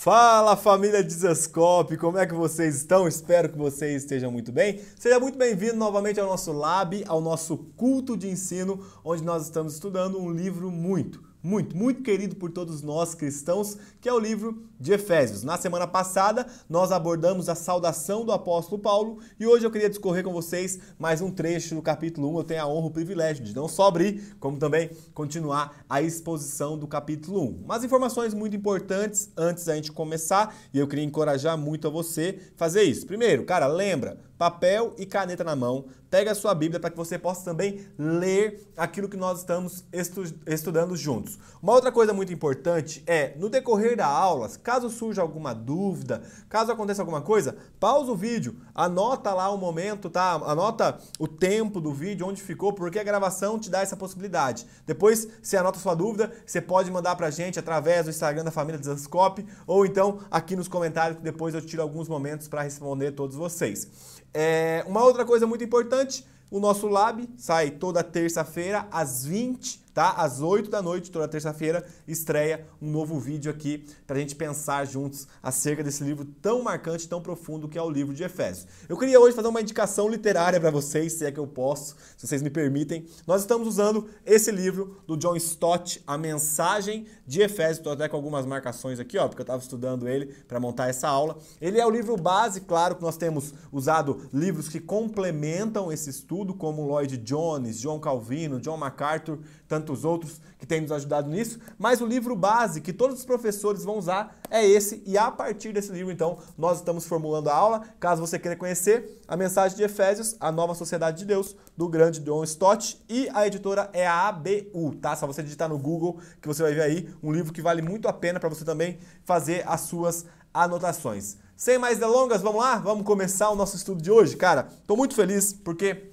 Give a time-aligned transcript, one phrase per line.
[0.00, 3.08] Fala família Dizascope, como é que vocês estão?
[3.08, 4.80] Espero que vocês estejam muito bem.
[4.96, 9.74] Seja muito bem-vindo novamente ao nosso lab, ao nosso culto de ensino, onde nós estamos
[9.74, 14.64] estudando um livro muito, muito, muito querido por todos nós cristãos, que é o livro
[14.78, 15.42] de Efésios.
[15.42, 20.24] Na semana passada, nós abordamos a saudação do apóstolo Paulo e hoje eu queria discorrer
[20.24, 22.38] com vocês mais um trecho do capítulo 1.
[22.38, 26.78] Eu tenho a honra, o privilégio de não só abrir, como também continuar a exposição
[26.78, 27.64] do capítulo 1.
[27.66, 32.38] Mas informações muito importantes antes da gente começar e eu queria encorajar muito a você
[32.56, 33.06] fazer isso.
[33.06, 37.18] Primeiro, cara, lembra, papel e caneta na mão, pega a sua Bíblia para que você
[37.18, 41.38] possa também ler aquilo que nós estamos estu estudando juntos.
[41.62, 46.72] Uma outra coisa muito importante é, no decorrer da aula, caso surja alguma dúvida, caso
[46.72, 50.32] aconteça alguma coisa, pausa o vídeo, anota lá o momento, tá?
[50.32, 54.66] Anota o tempo do vídeo, onde ficou, porque a gravação te dá essa possibilidade.
[54.86, 58.78] Depois, você anota sua dúvida, você pode mandar pra gente através do Instagram da família
[58.78, 63.36] Desascope ou então aqui nos comentários, que depois eu tiro alguns momentos para responder todos
[63.36, 63.88] vocês.
[64.32, 70.10] É, uma outra coisa muito importante, o nosso lab sai toda terça-feira às 20 tá?
[70.12, 74.86] Às 8 da noite, toda terça-feira, estreia um novo vídeo aqui para a gente pensar
[74.86, 78.68] juntos acerca desse livro tão marcante, tão profundo que é o livro de Efésios.
[78.88, 82.28] Eu queria hoje fazer uma indicação literária para vocês, se é que eu posso, se
[82.28, 83.06] vocês me permitem.
[83.26, 87.78] Nós estamos usando esse livro do John Stott, A Mensagem de Efésios.
[87.78, 91.08] Estou até com algumas marcações aqui, ó, porque eu estava estudando ele para montar essa
[91.08, 91.38] aula.
[91.60, 96.54] Ele é o livro base, claro que nós temos usado livros que complementam esse estudo,
[96.54, 99.40] como Lloyd Jones, John Calvino, John MacArthur,
[99.88, 103.84] tantos outros que têm nos ajudado nisso, mas o livro base que todos os professores
[103.84, 107.82] vão usar é esse, e a partir desse livro, então, nós estamos formulando a aula.
[107.98, 112.20] Caso você queira conhecer a mensagem de Efésios, a nova sociedade de Deus, do grande
[112.20, 115.16] John Stott, e a editora é a ABU, tá?
[115.16, 118.08] Só você digitar no Google que você vai ver aí um livro que vale muito
[118.08, 121.36] a pena para você também fazer as suas anotações.
[121.56, 122.76] Sem mais delongas, vamos lá?
[122.76, 124.36] Vamos começar o nosso estudo de hoje?
[124.36, 126.10] Cara, estou muito feliz porque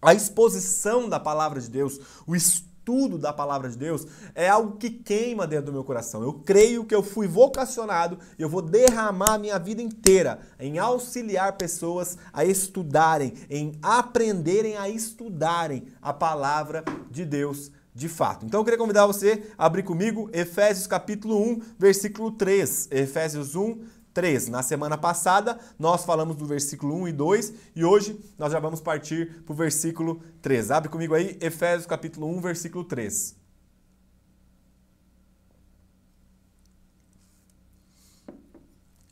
[0.00, 4.76] a exposição da palavra de Deus, o estudo estudo da palavra de Deus é algo
[4.76, 6.20] que queima dentro do meu coração.
[6.22, 11.52] Eu creio que eu fui vocacionado e eu vou derramar minha vida inteira em auxiliar
[11.52, 18.44] pessoas a estudarem, em aprenderem a estudarem a palavra de Deus de fato.
[18.44, 22.88] Então eu queria convidar você a abrir comigo Efésios capítulo 1, versículo 3.
[22.90, 23.78] Efésios 1,
[24.12, 24.48] 3.
[24.48, 28.80] Na semana passada, nós falamos do versículo 1 e 2 e hoje nós já vamos
[28.80, 30.70] partir para o versículo 3.
[30.70, 33.36] Abre comigo aí, Efésios capítulo 1, versículo 3.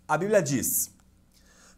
[0.07, 0.91] A Bíblia diz: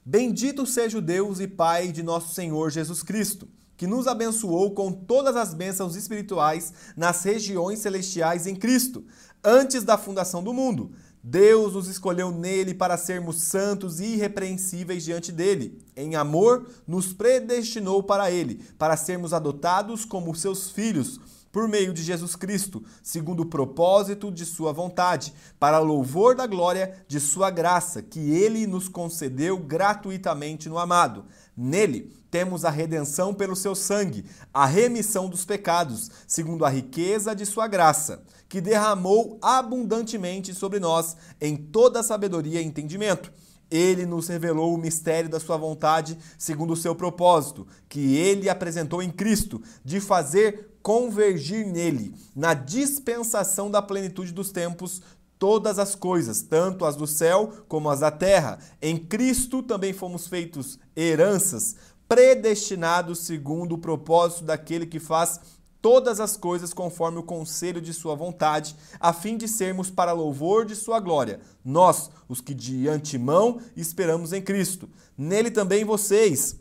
[0.05, 3.47] Bendito seja o Deus e Pai de nosso Senhor Jesus Cristo,
[3.77, 9.05] que nos abençoou com todas as bênçãos espirituais nas regiões celestiais em Cristo,
[9.45, 15.31] antes da fundação do mundo Deus nos escolheu nele para sermos santos e irrepreensíveis diante
[15.31, 15.81] dele.
[15.95, 21.21] Em amor, nos predestinou para ele, para sermos adotados como seus filhos,
[21.53, 27.05] por meio de Jesus Cristo, segundo o propósito de Sua vontade, para louvor da glória
[27.07, 31.27] de Sua graça, que Ele nos concedeu gratuitamente no amado.
[31.57, 37.45] Nele temos a redenção pelo Seu sangue, a remissão dos pecados, segundo a riqueza de
[37.45, 43.33] Sua graça que derramou abundantemente sobre nós em toda sabedoria e entendimento.
[43.71, 49.03] Ele nos revelou o mistério da sua vontade, segundo o seu propósito, que ele apresentou
[49.03, 55.01] em Cristo, de fazer convergir nele, na dispensação da plenitude dos tempos,
[55.43, 58.61] todas as coisas, tanto as do céu como as da terra.
[58.81, 61.75] Em Cristo também fomos feitos heranças,
[62.09, 65.41] predestinados segundo o propósito daquele que faz
[65.81, 70.65] todas as coisas conforme o conselho de sua vontade, a fim de sermos para louvor
[70.65, 74.89] de sua glória, nós, os que de antemão esperamos em Cristo.
[75.19, 76.55] Nele também vocês,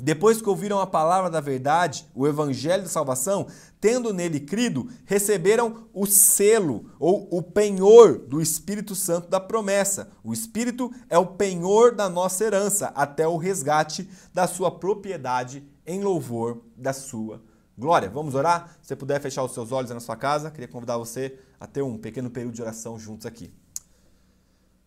[0.00, 3.46] depois que ouviram a palavra da verdade, o evangelho da salvação,
[3.80, 10.10] tendo nele crido, receberam o selo ou o penhor do Espírito Santo da promessa.
[10.22, 16.02] O Espírito é o penhor da nossa herança até o resgate da sua propriedade em
[16.02, 17.40] louvor da sua
[17.78, 18.78] Glória, vamos orar?
[18.80, 21.82] Se você puder fechar os seus olhos na sua casa, queria convidar você a ter
[21.82, 23.52] um pequeno período de oração juntos aqui.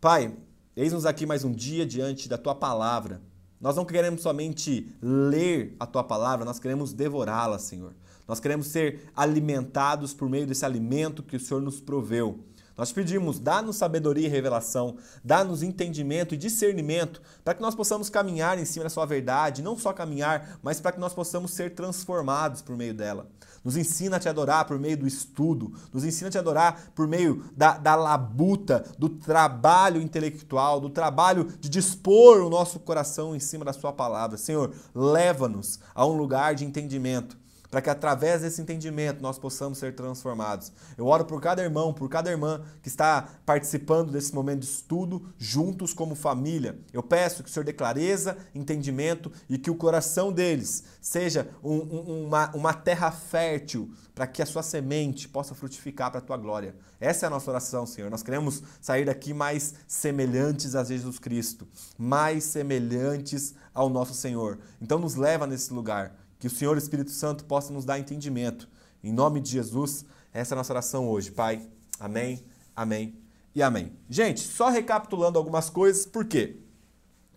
[0.02, 0.36] Pai,
[0.76, 3.22] eis-nos aqui mais um dia diante da tua palavra.
[3.60, 7.94] Nós não queremos somente ler a tua palavra, nós queremos devorá-la, Senhor.
[8.28, 12.40] Nós queremos ser alimentados por meio desse alimento que o Senhor nos proveu.
[12.78, 18.58] Nós pedimos, dá-nos sabedoria e revelação, dá-nos entendimento e discernimento para que nós possamos caminhar
[18.58, 22.62] em cima da sua verdade, não só caminhar, mas para que nós possamos ser transformados
[22.62, 23.28] por meio dela.
[23.64, 27.08] Nos ensina a te adorar por meio do estudo, nos ensina a te adorar por
[27.08, 33.40] meio da, da labuta, do trabalho intelectual, do trabalho de dispor o nosso coração em
[33.40, 34.38] cima da Sua palavra.
[34.38, 37.39] Senhor, leva-nos a um lugar de entendimento
[37.70, 40.72] para que através desse entendimento nós possamos ser transformados.
[40.98, 45.34] Eu oro por cada irmão, por cada irmã que está participando desse momento de estudo,
[45.38, 46.80] juntos como família.
[46.92, 51.76] Eu peço que o Senhor dê clareza, entendimento e que o coração deles seja um,
[51.76, 56.36] um, uma, uma terra fértil para que a sua semente possa frutificar para a tua
[56.36, 56.76] glória.
[57.00, 58.12] Essa é a nossa oração, Senhor.
[58.12, 61.66] Nós queremos sair daqui mais semelhantes a Jesus Cristo,
[61.98, 64.60] mais semelhantes ao nosso Senhor.
[64.82, 68.68] Então nos leva nesse lugar que o Senhor Espírito Santo possa nos dar entendimento.
[69.04, 71.62] Em nome de Jesus, essa é a nossa oração hoje, Pai.
[72.00, 72.44] Amém,
[72.74, 73.20] amém
[73.54, 73.92] e amém.
[74.10, 76.62] Gente, só recapitulando algumas coisas, por quê?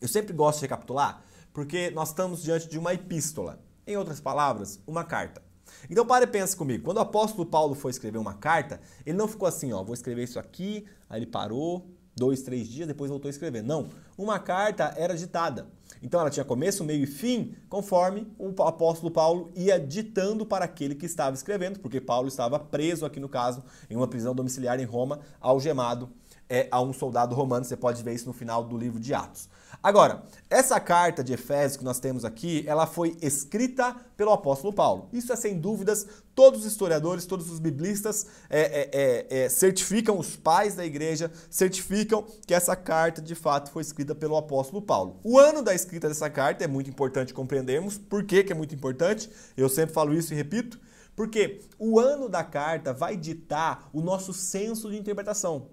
[0.01, 1.23] Eu sempre gosto de recapitular,
[1.53, 3.61] porque nós estamos diante de uma epístola.
[3.85, 5.43] Em outras palavras, uma carta.
[5.91, 6.85] Então pare e pensa comigo.
[6.85, 10.23] Quando o apóstolo Paulo foi escrever uma carta, ele não ficou assim, ó, vou escrever
[10.23, 13.63] isso aqui, aí ele parou, dois, três dias, depois voltou a escrever.
[13.63, 13.89] Não,
[14.23, 15.67] uma carta era ditada.
[16.03, 20.95] Então ela tinha começo, meio e fim, conforme o apóstolo Paulo ia ditando para aquele
[20.95, 24.85] que estava escrevendo, porque Paulo estava preso aqui no caso, em uma prisão domiciliar em
[24.85, 26.11] Roma, algemado
[26.49, 27.65] é, a um soldado romano.
[27.65, 29.49] Você pode ver isso no final do livro de Atos.
[29.83, 35.09] Agora, essa carta de Efésios que nós temos aqui, ela foi escrita pelo apóstolo Paulo.
[35.13, 36.07] Isso é sem dúvidas,
[36.37, 41.33] todos os historiadores, todos os biblistas é, é, é, é, certificam, os pais da igreja
[41.51, 45.19] certificam que essa carta de fato foi escrita pelo apóstolo Paulo.
[45.25, 47.99] O ano da escrita dessa carta é muito importante compreendermos.
[47.99, 49.29] Por que, que é muito importante?
[49.57, 50.81] Eu sempre falo isso e repito.
[51.17, 55.69] Porque o ano da carta vai ditar o nosso senso de interpretação.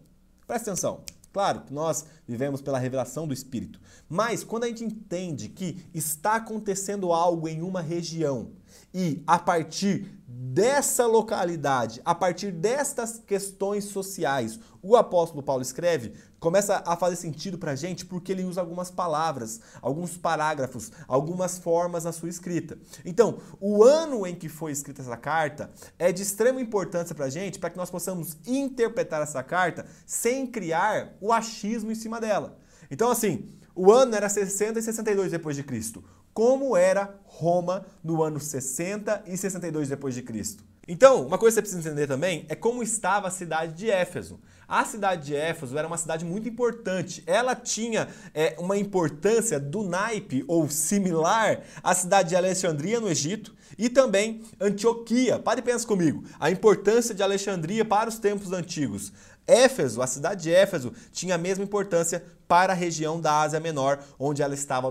[0.48, 1.04] Presta atenção.
[1.32, 6.36] Claro que nós vivemos pela revelação do Espírito, mas quando a gente entende que está
[6.36, 8.52] acontecendo algo em uma região
[8.94, 16.84] e a partir dessa localidade, a partir destas questões sociais, o apóstolo Paulo escreve, começa
[16.86, 22.04] a fazer sentido para a gente porque ele usa algumas palavras, alguns parágrafos, algumas formas
[22.04, 22.78] na sua escrita.
[23.06, 27.30] Então, o ano em que foi escrita essa carta é de extrema importância para a
[27.30, 32.58] gente, para que nós possamos interpretar essa carta sem criar o achismo em cima dela.
[32.90, 36.04] Então, assim, o ano era 60 e 62 depois de Cristo
[36.40, 40.64] como era Roma no ano 60 e 62 depois de Cristo.
[40.88, 44.40] Então, uma coisa que você precisa entender também é como estava a cidade de Éfeso.
[44.70, 47.24] A cidade de Éfeso era uma cidade muito importante.
[47.26, 53.56] Ela tinha é, uma importância do naipe ou similar à cidade de Alexandria no Egito
[53.80, 55.40] e também Antioquia.
[55.40, 56.24] Pare e pensa comigo.
[56.40, 59.12] A importância de Alexandria para os tempos antigos.
[59.48, 63.98] Éfeso, a cidade de Éfeso, tinha a mesma importância para a região da Ásia Menor,
[64.20, 64.88] onde ela estava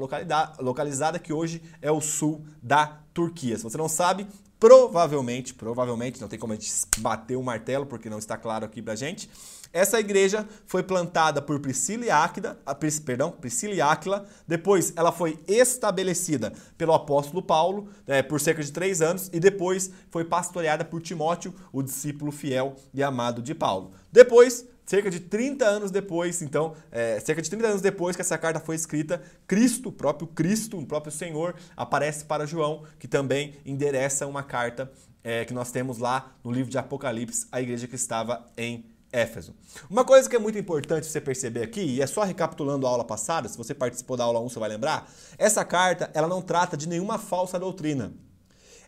[0.59, 3.57] localizada, que hoje é o sul da Turquia.
[3.57, 4.27] Se você não sabe,
[4.59, 8.83] provavelmente, provavelmente, não tem como a gente bater o martelo, porque não está claro aqui
[8.83, 9.31] pra gente,
[9.73, 12.59] essa igreja foi plantada por Priscila e Áquila,
[13.05, 14.27] perdão, Priscila e Áquila.
[14.47, 19.91] Depois ela foi estabelecida pelo apóstolo Paulo é, por cerca de três anos e depois
[20.11, 23.93] foi pastoreada por Timóteo, o discípulo fiel e amado de Paulo.
[24.11, 28.39] Depois cerca de 30 anos depois, então, é, cerca de 30 anos depois que essa
[28.39, 33.53] carta foi escrita, Cristo, o próprio Cristo, o próprio Senhor, aparece para João, que também
[33.67, 34.91] endereça uma carta
[35.23, 39.55] é, que nós temos lá no livro de Apocalipse, à igreja que estava em Éfeso.
[39.89, 43.05] Uma coisa que é muito importante você perceber aqui, e é só recapitulando a aula
[43.05, 46.77] passada, se você participou da aula 1 você vai lembrar, essa carta ela não trata
[46.77, 48.13] de nenhuma falsa doutrina.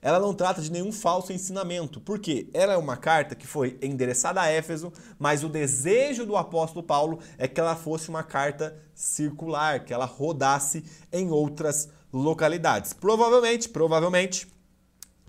[0.03, 4.41] Ela não trata de nenhum falso ensinamento, porque ela é uma carta que foi endereçada
[4.41, 9.85] a Éfeso, mas o desejo do apóstolo Paulo é que ela fosse uma carta circular,
[9.85, 12.95] que ela rodasse em outras localidades.
[12.95, 14.49] Provavelmente, provavelmente,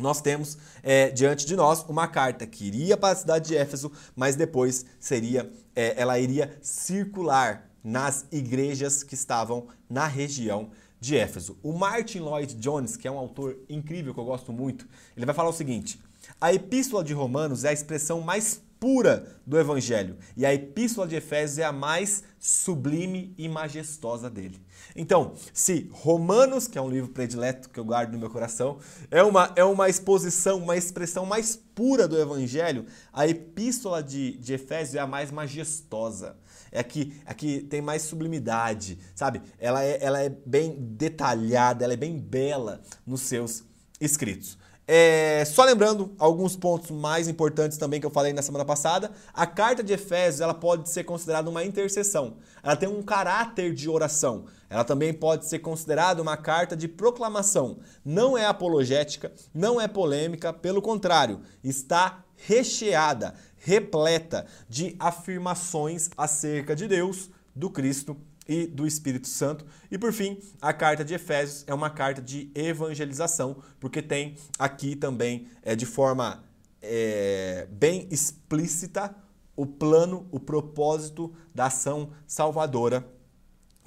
[0.01, 3.91] nós temos é, diante de nós uma carta que iria para a cidade de Éfeso,
[4.15, 11.57] mas depois seria, é, ela iria circular nas igrejas que estavam na região de Éfeso.
[11.63, 15.33] O Martin Lloyd Jones, que é um autor incrível que eu gosto muito, ele vai
[15.33, 15.99] falar o seguinte:
[16.39, 21.15] a Epístola de Romanos é a expressão mais pura do Evangelho e a Epístola de
[21.15, 24.59] Efésios é a mais sublime e majestosa dele.
[24.95, 28.79] Então, se Romanos, que é um livro predileto que eu guardo no meu coração,
[29.11, 34.53] é uma, é uma exposição, uma expressão mais pura do Evangelho, a Epístola de, de
[34.55, 36.35] Efésios é a mais majestosa.
[36.71, 39.43] É a que, a que tem mais sublimidade, sabe?
[39.59, 43.63] Ela é, ela é bem detalhada, ela é bem bela nos seus
[43.99, 44.57] escritos.
[44.87, 49.45] É, só lembrando alguns pontos mais importantes também que eu falei na semana passada, a
[49.45, 52.37] carta de Efésios ela pode ser considerada uma intercessão.
[52.61, 54.45] Ela tem um caráter de oração.
[54.69, 57.79] Ela também pode ser considerada uma carta de proclamação.
[58.03, 66.87] Não é apologética, não é polêmica, pelo contrário, está recheada, repleta de afirmações acerca de
[66.87, 68.17] Deus, do Cristo
[68.51, 69.65] e do Espírito Santo.
[69.89, 74.93] E por fim, a carta de Efésios é uma carta de evangelização, porque tem aqui
[74.93, 76.43] também, é, de forma
[76.81, 79.15] é, bem explícita,
[79.55, 83.07] o plano, o propósito da ação salvadora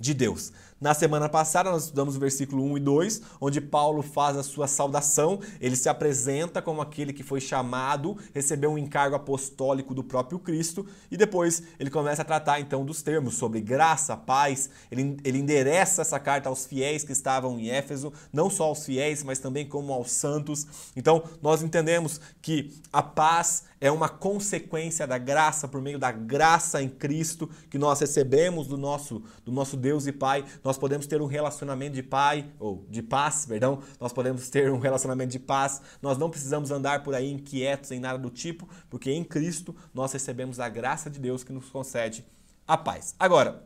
[0.01, 0.51] de Deus.
[0.85, 4.69] Na semana passada, nós estudamos o versículo 1 e 2, onde Paulo faz a sua
[4.69, 5.41] saudação.
[5.59, 10.87] Ele se apresenta como aquele que foi chamado, recebeu um encargo apostólico do próprio Cristo,
[11.11, 14.69] e depois ele começa a tratar então dos termos sobre graça, paz.
[14.91, 19.23] Ele, ele endereça essa carta aos fiéis que estavam em Éfeso, não só aos fiéis,
[19.23, 20.67] mas também como aos santos.
[20.95, 26.83] Então, nós entendemos que a paz é uma consequência da graça, por meio da graça
[26.83, 30.43] em Cristo que nós recebemos do nosso, do nosso Deus e Pai.
[30.65, 34.73] Nós nós podemos ter um relacionamento de pai ou de paz, perdão, nós podemos ter
[34.73, 35.81] um relacionamento de paz.
[36.03, 40.13] Nós não precisamos andar por aí inquietos em nada do tipo, porque em Cristo nós
[40.13, 42.25] recebemos a graça de Deus que nos concede
[42.67, 43.15] a paz.
[43.21, 43.65] Agora,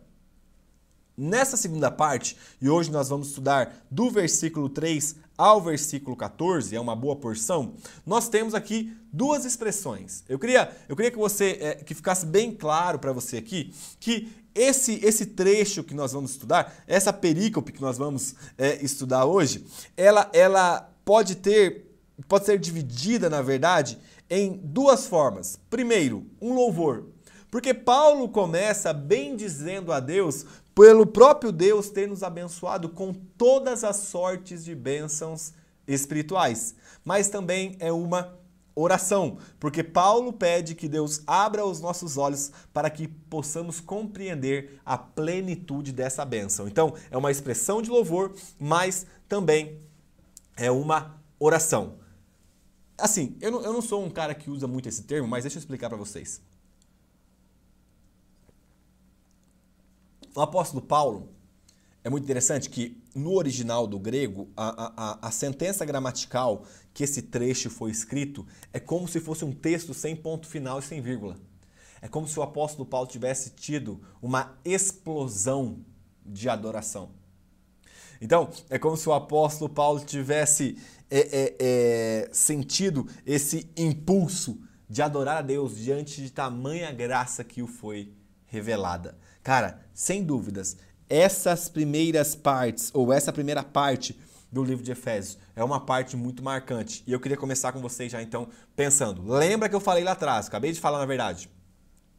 [1.19, 6.81] nessa segunda parte, e hoje nós vamos estudar do versículo 3 ao versículo 14, é
[6.81, 7.75] uma boa porção,
[8.07, 10.25] nós temos aqui duas expressões.
[10.29, 14.33] Eu queria, eu queria que você é, que ficasse bem claro para você aqui que
[14.55, 19.65] esse, esse trecho que nós vamos estudar, essa perícope que nós vamos é, estudar hoje,
[19.97, 21.87] ela, ela pode ter,
[22.27, 23.99] pode ser dividida, na verdade,
[24.29, 25.59] em duas formas.
[25.71, 27.07] Primeiro, um louvor.
[27.51, 30.45] Porque Paulo começa bem dizendo a Deus,
[30.79, 35.53] pelo próprio Deus ter nos abençoado com todas as sortes de bênçãos
[35.89, 36.73] espirituais.
[37.05, 38.39] Mas também é uma
[38.77, 44.97] oração, porque Paulo pede que Deus abra os nossos olhos para que possamos compreender a
[44.97, 46.69] plenitude dessa bênção.
[46.69, 49.81] Então, é uma expressão de louvor, mas também
[50.57, 51.97] é uma oração.
[52.97, 55.59] Assim, eu não, eu não sou um cara que usa muito esse termo, mas deixa
[55.59, 56.41] eu explicar para vocês.
[60.35, 61.29] O apóstolo Paulo,
[62.05, 67.23] é muito interessante que no original do grego, a, a, a sentença gramatical que esse
[67.23, 71.37] trecho foi escrito é como se fosse um texto sem ponto final e sem vírgula.
[72.01, 75.85] É como se o apóstolo Paulo tivesse tido uma explosão
[76.25, 77.11] de adoração.
[78.21, 80.77] Então, é como se o apóstolo Paulo tivesse
[81.11, 87.63] é, é, é, sentido esse impulso de adorar a Deus diante de tamanha graça que
[87.63, 88.13] o foi
[88.49, 89.17] revelada.
[89.43, 90.77] Cara, sem dúvidas,
[91.09, 94.19] essas primeiras partes, ou essa primeira parte
[94.51, 95.39] do livro de Efésios.
[95.55, 97.03] É uma parte muito marcante.
[97.07, 99.23] E eu queria começar com vocês já então pensando.
[99.31, 101.51] Lembra que eu falei lá atrás, acabei de falar na verdade.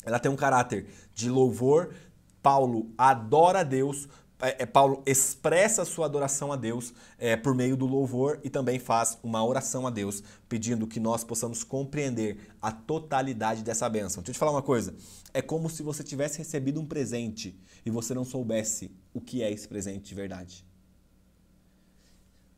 [0.05, 1.93] Ela tem um caráter de louvor.
[2.41, 4.07] Paulo adora Deus.
[4.41, 8.79] É, é, Paulo expressa sua adoração a Deus é, por meio do louvor e também
[8.79, 14.23] faz uma oração a Deus, pedindo que nós possamos compreender a totalidade dessa bênção.
[14.23, 14.95] Deixa eu te falar uma coisa:
[15.33, 19.51] é como se você tivesse recebido um presente e você não soubesse o que é
[19.51, 20.65] esse presente de verdade.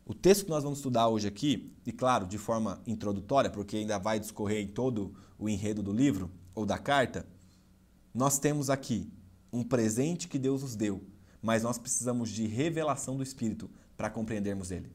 [0.06, 3.98] O texto que nós vamos estudar hoje aqui, e claro, de forma introdutória, porque ainda
[3.98, 7.26] vai discorrer em todo o enredo do livro ou da carta,
[8.14, 9.12] nós temos aqui
[9.52, 11.02] um presente que Deus nos deu,
[11.42, 14.92] mas nós precisamos de revelação do Espírito para compreendermos ele.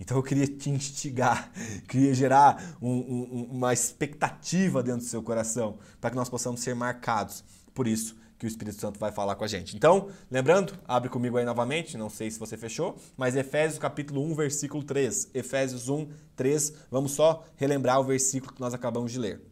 [0.00, 1.50] Então eu queria te instigar,
[1.88, 6.74] queria gerar um, um, uma expectativa dentro do seu coração, para que nós possamos ser
[6.74, 9.74] marcados por isso que o Espírito Santo vai falar com a gente.
[9.74, 14.34] Então, lembrando, abre comigo aí novamente, não sei se você fechou, mas Efésios capítulo 1,
[14.36, 15.30] versículo 3.
[15.34, 16.72] Efésios 1, 3.
[16.88, 19.47] Vamos só relembrar o versículo que nós acabamos de ler.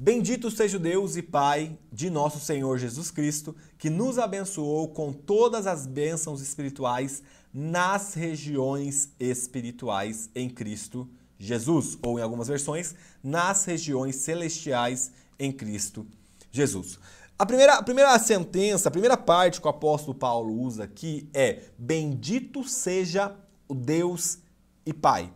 [0.00, 5.12] Bendito seja o Deus e Pai de nosso Senhor Jesus Cristo, que nos abençoou com
[5.12, 7.20] todas as bênçãos espirituais
[7.52, 16.06] nas regiões espirituais em Cristo Jesus, ou em algumas versões, nas regiões celestiais em Cristo
[16.52, 17.00] Jesus.
[17.36, 21.62] A primeira, a primeira sentença, a primeira parte que o apóstolo Paulo usa aqui é:
[21.76, 23.34] Bendito seja
[23.66, 24.38] o Deus
[24.86, 25.32] e Pai.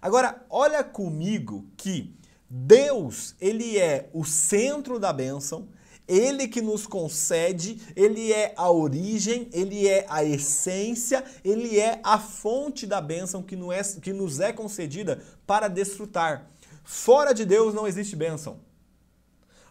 [0.00, 2.16] Agora, olha comigo que
[2.48, 5.68] Deus, ele é o centro da bênção,
[6.06, 12.18] ele que nos concede, ele é a origem, ele é a essência, ele é a
[12.18, 16.48] fonte da bênção que nos é, nos é concedida para desfrutar.
[16.84, 18.60] Fora de Deus não existe bênção.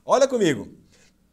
[0.05, 0.67] Olha comigo.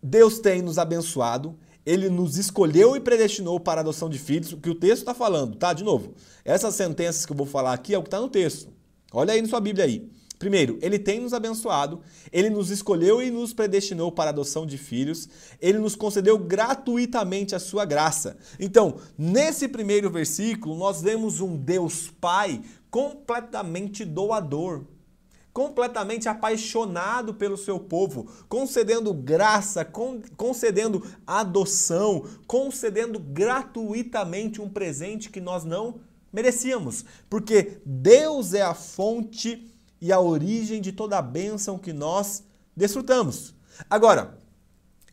[0.01, 4.57] Deus tem nos abençoado, ele nos escolheu e predestinou para a adoção de filhos, o
[4.57, 5.73] que o texto está falando, tá?
[5.73, 8.73] De novo, essas sentenças que eu vou falar aqui é o que está no texto.
[9.13, 10.11] Olha aí na sua Bíblia aí.
[10.43, 12.01] Primeiro, ele tem nos abençoado,
[12.33, 15.29] ele nos escolheu e nos predestinou para a adoção de filhos,
[15.61, 18.37] ele nos concedeu gratuitamente a sua graça.
[18.59, 24.83] Então, nesse primeiro versículo, nós vemos um Deus Pai completamente doador,
[25.53, 29.89] completamente apaixonado pelo seu povo, concedendo graça,
[30.37, 36.01] concedendo adoção, concedendo gratuitamente um presente que nós não
[36.33, 39.72] merecíamos, porque Deus é a fonte
[40.03, 42.43] e a origem de toda a bênção que nós
[42.77, 43.55] desfrutamos.
[43.89, 44.37] Agora,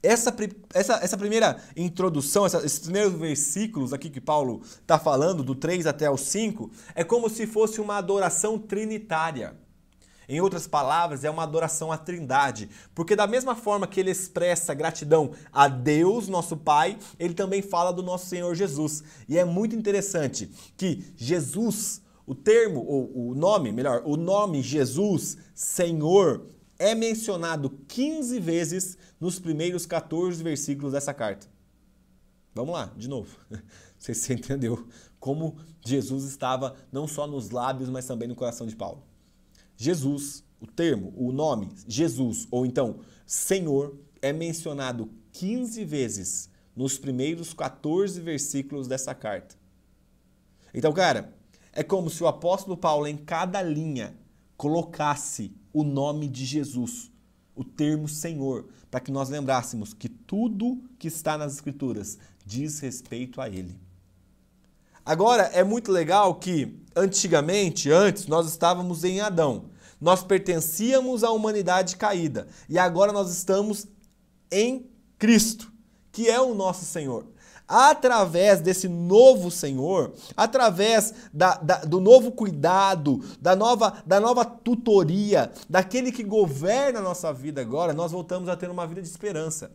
[0.01, 0.35] essa,
[0.73, 5.85] essa, essa primeira introdução, essa, esses primeiros versículos aqui que Paulo está falando, do 3
[5.85, 9.55] até o 5, é como se fosse uma adoração trinitária.
[10.27, 14.73] Em outras palavras, é uma adoração à Trindade, porque da mesma forma que ele expressa
[14.73, 19.03] gratidão a Deus, nosso Pai, ele também fala do nosso Senhor Jesus.
[19.27, 25.35] E é muito interessante que Jesus, o termo, ou o nome, melhor, o nome Jesus,
[25.55, 26.45] Senhor,
[26.77, 31.47] é mencionado 15 vezes nos primeiros 14 versículos dessa carta.
[32.53, 33.35] Vamos lá, de novo.
[33.97, 34.87] Você se entendeu
[35.19, 39.01] como Jesus estava não só nos lábios, mas também no coração de Paulo.
[39.75, 47.55] Jesus, o termo, o nome Jesus, ou então Senhor, é mencionado 15 vezes nos primeiros
[47.55, 49.55] 14 versículos dessa carta.
[50.71, 51.38] Então, cara,
[51.73, 54.15] é como se o apóstolo Paulo, em cada linha,
[54.57, 57.11] colocasse o nome de Jesus,
[57.55, 63.39] o termo Senhor, para que nós lembrássemos que tudo que está nas Escrituras diz respeito
[63.39, 63.77] a Ele.
[65.05, 69.65] Agora, é muito legal que, antigamente, antes, nós estávamos em Adão.
[69.99, 72.47] Nós pertencíamos à humanidade caída.
[72.67, 73.87] E agora nós estamos
[74.51, 75.71] em Cristo,
[76.11, 77.25] que é o nosso Senhor
[77.69, 85.51] através desse novo Senhor, através da, da, do novo cuidado, da nova, da nova tutoria,
[85.69, 89.71] daquele que governa a nossa vida agora, nós voltamos a ter uma vida de esperança.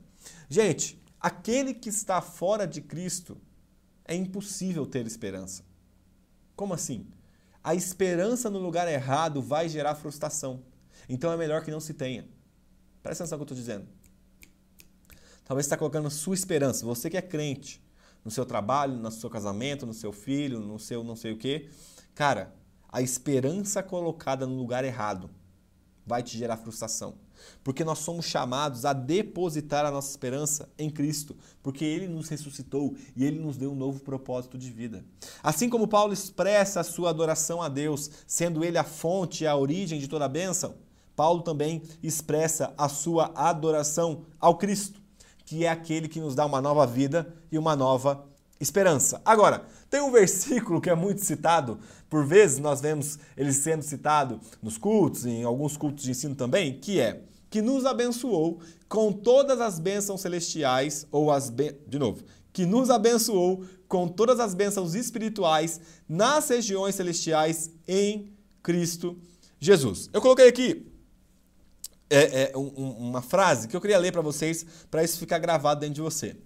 [0.48, 3.38] Gente, aquele que está fora de Cristo
[4.04, 5.62] é impossível ter esperança.
[6.56, 7.06] Como assim?
[7.62, 10.62] A esperança no lugar errado vai gerar frustração.
[11.08, 12.26] Então é melhor que não se tenha.
[13.02, 13.86] Presta atenção no que eu estou dizendo.
[15.44, 17.83] Talvez você está colocando sua esperança, você que é crente,
[18.24, 21.68] no seu trabalho, no seu casamento, no seu filho, no seu não sei o quê.
[22.14, 22.54] Cara,
[22.88, 25.28] a esperança colocada no lugar errado
[26.06, 27.14] vai te gerar frustração.
[27.62, 32.96] Porque nós somos chamados a depositar a nossa esperança em Cristo, porque Ele nos ressuscitou
[33.14, 35.04] e Ele nos deu um novo propósito de vida.
[35.42, 39.56] Assim como Paulo expressa a sua adoração a Deus, sendo Ele a fonte e a
[39.56, 40.74] origem de toda a bênção,
[41.16, 45.03] Paulo também expressa a sua adoração ao Cristo
[45.44, 48.26] que é aquele que nos dá uma nova vida e uma nova
[48.60, 49.20] esperança.
[49.24, 51.78] Agora, tem um versículo que é muito citado,
[52.08, 56.78] por vezes nós vemos ele sendo citado nos cultos, em alguns cultos de ensino também,
[56.78, 62.66] que é que nos abençoou com todas as bênçãos celestiais, ou as de novo, que
[62.66, 69.16] nos abençoou com todas as bênçãos espirituais nas regiões celestiais em Cristo
[69.60, 70.10] Jesus.
[70.12, 70.93] Eu coloquei aqui
[72.16, 75.80] é, é um, uma frase que eu queria ler para vocês, para isso ficar gravado
[75.80, 76.36] dentro de você.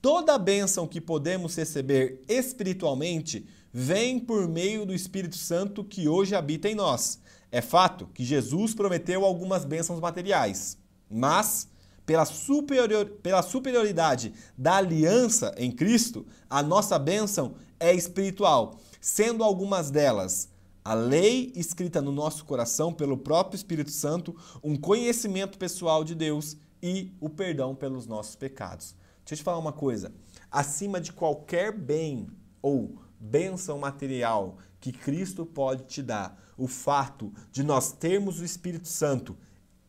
[0.00, 6.68] Toda bênção que podemos receber espiritualmente vem por meio do Espírito Santo que hoje habita
[6.68, 7.18] em nós.
[7.50, 10.76] É fato que Jesus prometeu algumas bênçãos materiais,
[11.10, 11.68] mas
[12.04, 19.90] pela, superior, pela superioridade da aliança em Cristo, a nossa bênção é espiritual, sendo algumas
[19.90, 20.48] delas
[20.84, 26.58] a lei escrita no nosso coração pelo próprio Espírito Santo, um conhecimento pessoal de Deus
[26.82, 28.94] e o perdão pelos nossos pecados.
[29.24, 30.12] Deixa eu te falar uma coisa:
[30.50, 32.28] acima de qualquer bem
[32.60, 38.86] ou bênção material que Cristo pode te dar, o fato de nós termos o Espírito
[38.86, 39.34] Santo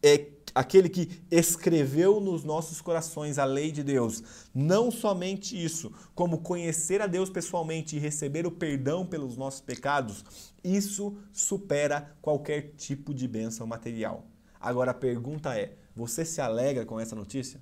[0.02, 0.18] é
[0.56, 4.24] aquele que escreveu nos nossos corações a lei de Deus.
[4.54, 10.24] Não somente isso, como conhecer a Deus pessoalmente e receber o perdão pelos nossos pecados,
[10.64, 14.26] isso supera qualquer tipo de bênção material.
[14.58, 17.62] Agora a pergunta é: você se alegra com essa notícia?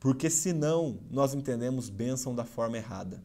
[0.00, 3.22] Porque senão nós entendemos bênção da forma errada.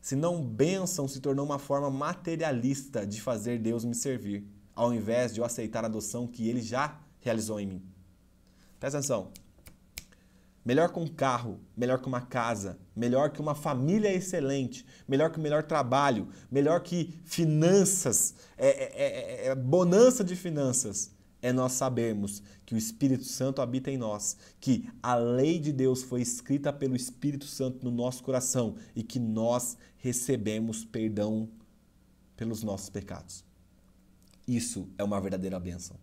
[0.00, 5.40] Senão bênção se tornou uma forma materialista de fazer Deus me servir ao invés de
[5.40, 7.82] eu aceitar a adoção que ele já realizou em mim.
[8.78, 9.30] Presta atenção.
[10.64, 15.38] Melhor que um carro, melhor que uma casa, melhor que uma família excelente, melhor que
[15.38, 21.72] o melhor trabalho, melhor que finanças, é, é, é, é bonança de finanças, é nós
[21.72, 26.72] sabermos que o Espírito Santo habita em nós, que a lei de Deus foi escrita
[26.72, 31.48] pelo Espírito Santo no nosso coração e que nós recebemos perdão
[32.36, 33.44] pelos nossos pecados.
[34.46, 35.96] Isso é uma verdadeira bênção.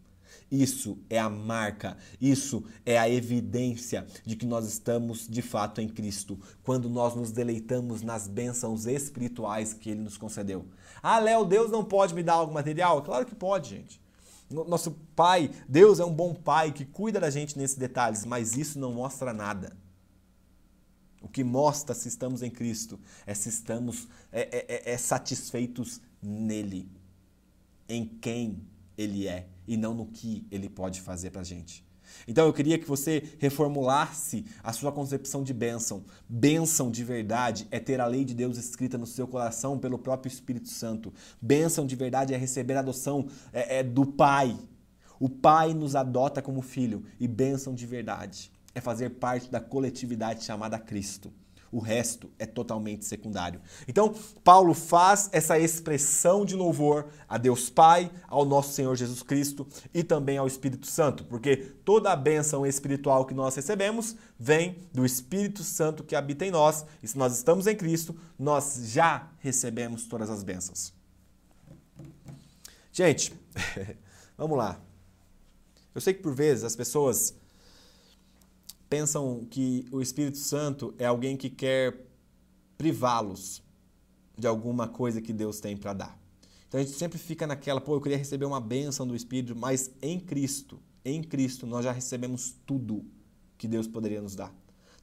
[0.52, 5.88] Isso é a marca, isso é a evidência de que nós estamos de fato em
[5.88, 10.66] Cristo, quando nós nos deleitamos nas bênçãos espirituais que Ele nos concedeu.
[11.04, 13.04] Ah, Léo, Deus não pode me dar algo material?
[13.04, 14.02] Claro que pode, gente.
[14.50, 18.80] Nosso Pai, Deus é um bom Pai que cuida da gente nesses detalhes, mas isso
[18.80, 19.78] não mostra nada.
[21.22, 26.02] O que mostra se estamos em Cristo é se estamos é, é, é, é satisfeitos
[26.22, 26.90] nele,
[27.90, 28.62] em quem
[28.98, 31.90] Ele é e não no que Ele pode fazer para a gente.
[32.28, 36.04] Então eu queria que você reformulasse a sua concepção de bênção.
[36.28, 40.32] Bênção de verdade é ter a lei de Deus escrita no seu coração pelo próprio
[40.32, 41.14] Espírito Santo.
[41.42, 44.58] Bênção de verdade é receber a adoção é, é do Pai.
[45.20, 47.04] O Pai nos adota como filho.
[47.20, 51.32] E bênção de verdade é fazer parte da coletividade chamada Cristo.
[51.72, 53.62] O resto é totalmente secundário.
[53.88, 59.68] Então, Paulo faz essa expressão de louvor a Deus Pai, ao nosso Senhor Jesus Cristo
[59.94, 65.06] e também ao Espírito Santo, porque toda a bênção espiritual que nós recebemos vem do
[65.06, 66.86] Espírito Santo que habita em nós.
[67.04, 70.94] E se nós estamos em Cristo, nós já recebemos todas as bênçãos.
[72.92, 73.34] Gente,
[74.38, 74.80] vamos lá.
[75.94, 77.34] Eu sei que por vezes as pessoas
[78.90, 82.08] pensam que o Espírito Santo é alguém que quer
[82.78, 83.62] privá-los
[84.38, 86.20] de alguma coisa que Deus tem para dar.
[86.68, 89.92] Então a gente sempre fica naquela, pô, eu queria receber uma bênção do Espírito, mas
[90.02, 93.06] em Cristo, em Cristo nós já recebemos tudo
[93.58, 94.54] que Deus poderia nos dar.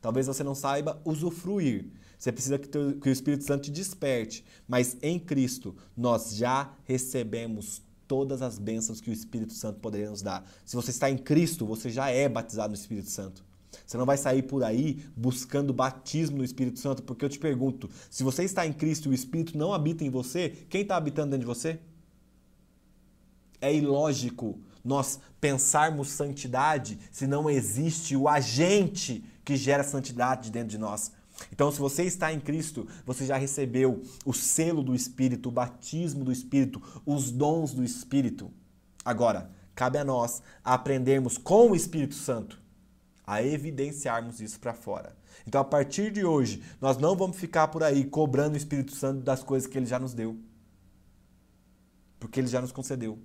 [0.01, 1.87] Talvez você não saiba usufruir.
[2.18, 4.44] Você precisa que, que o Espírito Santo te desperte.
[4.66, 10.22] Mas em Cristo nós já recebemos todas as bênçãos que o Espírito Santo poderia nos
[10.22, 10.49] dar.
[10.64, 13.44] Se você está em Cristo, você já é batizado no Espírito Santo.
[13.87, 17.88] Você não vai sair por aí buscando batismo no Espírito Santo, porque eu te pergunto:
[18.11, 21.31] se você está em Cristo e o Espírito não habita em você, quem está habitando
[21.31, 21.79] dentro de você?
[23.61, 30.79] É ilógico nós pensarmos santidade se não existe o agente que gera santidade dentro de
[30.79, 31.12] nós.
[31.53, 36.25] Então, se você está em Cristo, você já recebeu o selo do Espírito, o batismo
[36.25, 38.51] do Espírito, os dons do Espírito.
[39.05, 42.65] Agora, cabe a nós aprendermos com o Espírito Santo
[43.26, 45.16] a evidenciarmos isso para fora.
[45.46, 49.22] Então, a partir de hoje, nós não vamos ficar por aí cobrando o Espírito Santo
[49.22, 50.36] das coisas que ele já nos deu.
[52.20, 53.18] Porque ele já nos concedeu.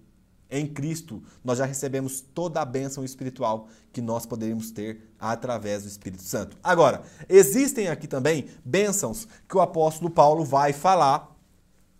[0.49, 5.87] Em Cristo, nós já recebemos toda a bênção espiritual que nós poderíamos ter através do
[5.87, 6.57] Espírito Santo.
[6.61, 11.31] Agora, existem aqui também bênçãos que o apóstolo Paulo vai falar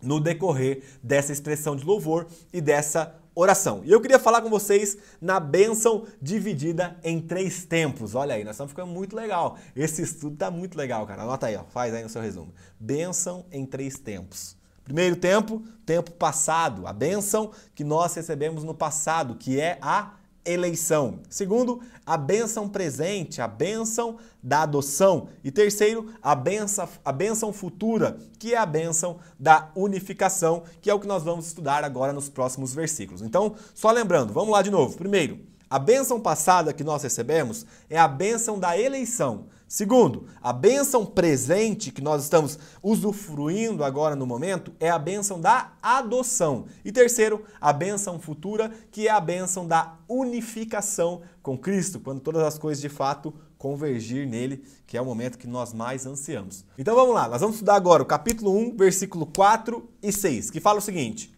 [0.02, 3.82] no decorrer dessa expressão de louvor e dessa oração.
[3.84, 8.16] E eu queria falar com vocês na bênção dividida em três tempos.
[8.16, 9.58] Olha aí, nós estamos ficando muito legal.
[9.76, 11.24] Esse estudo está muito legal, cara.
[11.24, 12.54] Anota aí, ó, faz aí no seu resumo.
[12.80, 14.58] Bênção em três tempos.
[14.84, 20.14] Primeiro tempo, tempo passado, a bênção que nós recebemos no passado, que é a
[20.46, 21.20] eleição.
[21.30, 25.30] Segundo, a bênção presente, a bênção da adoção.
[25.44, 30.94] E terceiro, a bênção, a bênção futura, que é a bênção da unificação, que é
[30.94, 33.22] o que nós vamos estudar agora nos próximos versículos.
[33.22, 34.98] Então, só lembrando, vamos lá de novo.
[34.98, 39.46] Primeiro, a bênção passada que nós recebemos é a bênção da eleição.
[39.72, 45.72] Segundo, a bênção presente que nós estamos usufruindo agora no momento é a bênção da
[45.82, 46.66] adoção.
[46.84, 52.44] E terceiro, a bênção futura, que é a bênção da unificação com Cristo, quando todas
[52.44, 56.66] as coisas de fato convergir nele, que é o momento que nós mais ansiamos.
[56.78, 60.60] Então vamos lá, nós vamos estudar agora o capítulo 1, versículo 4 e 6, que
[60.60, 61.34] fala o seguinte: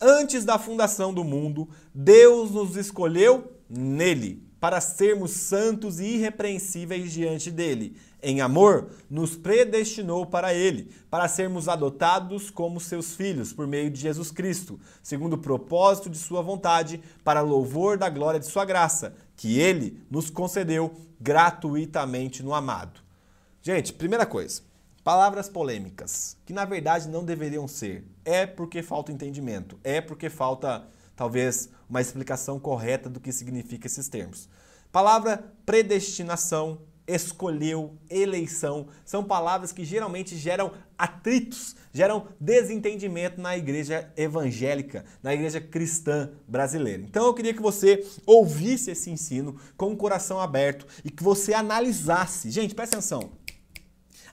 [0.00, 7.52] Antes da fundação do mundo, Deus nos escolheu nele para sermos santos e irrepreensíveis diante
[7.52, 7.96] dele.
[8.20, 14.00] Em amor, nos predestinou para ele, para sermos adotados como seus filhos por meio de
[14.00, 19.14] Jesus Cristo, segundo o propósito de sua vontade, para louvor da glória de sua graça,
[19.36, 22.98] que ele nos concedeu gratuitamente no amado.
[23.62, 24.62] Gente, primeira coisa,
[25.04, 28.04] palavras polêmicas, que na verdade não deveriam ser.
[28.24, 34.08] É porque falta entendimento, é porque falta talvez uma explicação correta do que significa esses
[34.08, 34.48] termos.
[34.96, 45.04] Palavra predestinação, escolheu, eleição, são palavras que geralmente geram atritos, geram desentendimento na igreja evangélica,
[45.22, 47.02] na igreja cristã brasileira.
[47.02, 51.52] Então eu queria que você ouvisse esse ensino com o coração aberto e que você
[51.52, 52.50] analisasse.
[52.50, 53.32] Gente, presta atenção.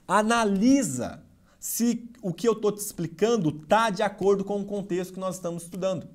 [0.08, 1.22] Analisa
[1.60, 5.34] se o que eu estou te explicando está de acordo com o contexto que nós
[5.34, 6.08] estamos estudando.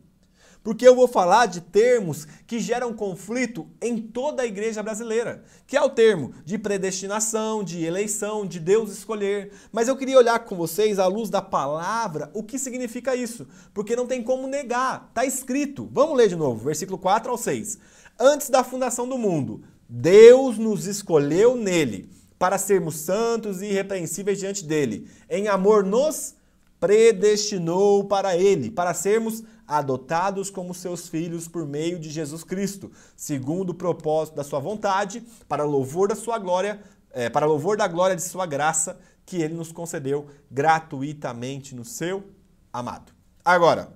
[0.64, 5.78] Porque eu vou falar de termos que geram conflito em toda a igreja brasileira, que
[5.78, 9.52] é o termo de predestinação, de eleição, de Deus escolher.
[9.72, 13.96] Mas eu queria olhar com vocês, à luz da palavra, o que significa isso, porque
[13.96, 15.90] não tem como negar, está escrito.
[15.92, 17.78] Vamos ler de novo, versículo 4 ao 6.
[18.20, 24.66] Antes da fundação do mundo, Deus nos escolheu nele para sermos santos e irrepreensíveis diante
[24.66, 25.10] dele.
[25.30, 26.36] Em amor nos
[26.80, 33.70] predestinou para ele, para sermos adotados como seus filhos por meio de Jesus Cristo, segundo
[33.70, 38.16] o propósito da sua vontade, para louvor da sua glória, é, para louvor da glória
[38.16, 42.32] de sua graça, que ele nos concedeu gratuitamente no seu
[42.74, 43.14] amado.
[43.46, 43.94] Agora,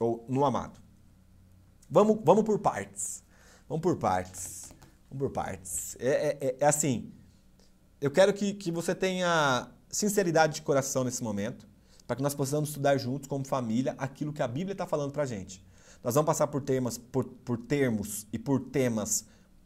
[0.00, 0.80] ou no amado.
[1.88, 3.22] Vamos, vamos por partes.
[3.68, 4.72] Vamos por partes.
[5.08, 5.96] Vamos por partes.
[6.00, 7.12] É, é, é assim,
[8.00, 11.71] eu quero que, que você tenha sinceridade de coração nesse momento
[12.06, 15.22] para que nós possamos estudar juntos, como família, aquilo que a Bíblia está falando para
[15.22, 15.64] a gente.
[16.02, 19.24] Nós vamos passar por, termos, por, por termos e por temas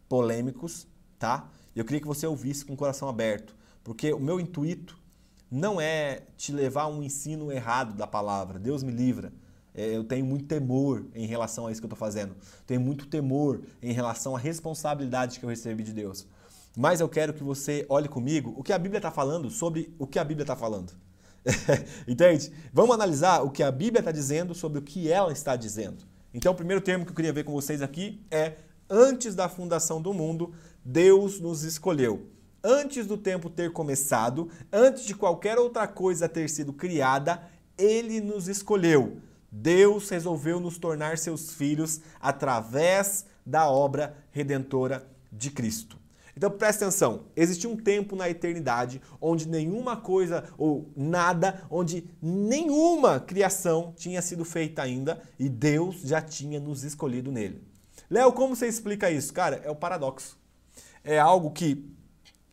[0.08, 0.86] polêmicos,
[1.18, 1.48] tá?
[1.74, 4.98] Eu queria que você ouvisse com o coração aberto, porque o meu intuito
[5.50, 8.58] não é te levar a um ensino errado da palavra.
[8.58, 9.32] Deus me livra.
[9.74, 12.34] É, eu tenho muito temor em relação a isso que eu estou fazendo.
[12.66, 16.26] Tenho muito temor em relação à responsabilidade que eu recebi de Deus.
[16.76, 20.06] Mas eu quero que você olhe comigo o que a Bíblia está falando sobre o
[20.06, 20.92] que a Bíblia está falando.
[22.06, 22.52] Entende?
[22.72, 26.04] Vamos analisar o que a Bíblia está dizendo sobre o que ela está dizendo.
[26.34, 28.56] Então, o primeiro termo que eu queria ver com vocês aqui é:
[28.90, 30.52] antes da fundação do mundo,
[30.84, 32.28] Deus nos escolheu.
[32.62, 37.40] Antes do tempo ter começado, antes de qualquer outra coisa ter sido criada,
[37.78, 39.20] Ele nos escolheu.
[39.50, 45.96] Deus resolveu nos tornar seus filhos através da obra redentora de Cristo.
[46.36, 53.18] Então presta atenção, existe um tempo na eternidade onde nenhuma coisa ou nada, onde nenhuma
[53.18, 57.62] criação tinha sido feita ainda e Deus já tinha nos escolhido nele.
[58.10, 59.32] Léo, como você explica isso?
[59.32, 60.38] Cara, é o paradoxo.
[61.02, 61.90] É algo que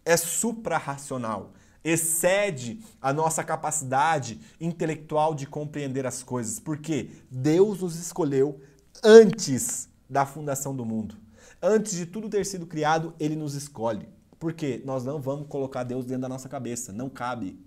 [0.06, 1.52] é suprarracional,
[1.84, 8.62] excede a nossa capacidade intelectual de compreender as coisas, porque Deus nos escolheu
[9.04, 11.22] antes da fundação do mundo.
[11.65, 14.10] Antes de tudo ter sido criado, ele nos escolhe.
[14.38, 17.58] Porque nós não vamos colocar Deus dentro da nossa cabeça, não cabe.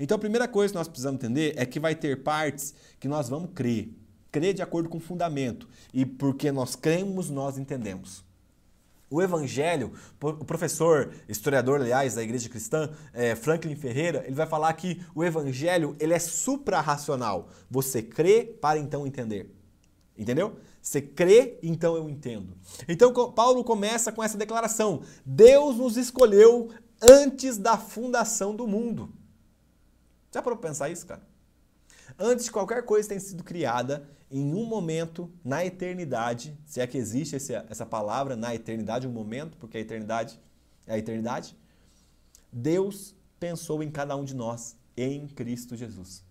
[0.00, 3.28] Então a primeira coisa que nós precisamos entender é que vai ter partes que nós
[3.28, 3.96] vamos crer.
[4.32, 5.68] Crer de acordo com o fundamento.
[5.94, 8.24] E porque nós cremos, nós entendemos.
[9.08, 14.72] O Evangelho, o professor, historiador, aliás, da Igreja Cristã, é, Franklin Ferreira, ele vai falar
[14.72, 17.50] que o Evangelho ele é suprarracional.
[17.70, 19.54] Você crê para então entender.
[20.18, 20.58] Entendeu?
[20.80, 22.56] Você crê, então eu entendo.
[22.88, 29.12] Então Paulo começa com essa declaração: Deus nos escolheu antes da fundação do mundo.
[30.32, 31.22] Já parou para pensar isso, cara?
[32.18, 36.96] Antes de qualquer coisa ter sido criada, em um momento, na eternidade, se é que
[36.96, 40.40] existe essa palavra, na eternidade, um momento, porque a eternidade
[40.86, 41.56] é a eternidade,
[42.52, 46.22] Deus pensou em cada um de nós em Cristo Jesus.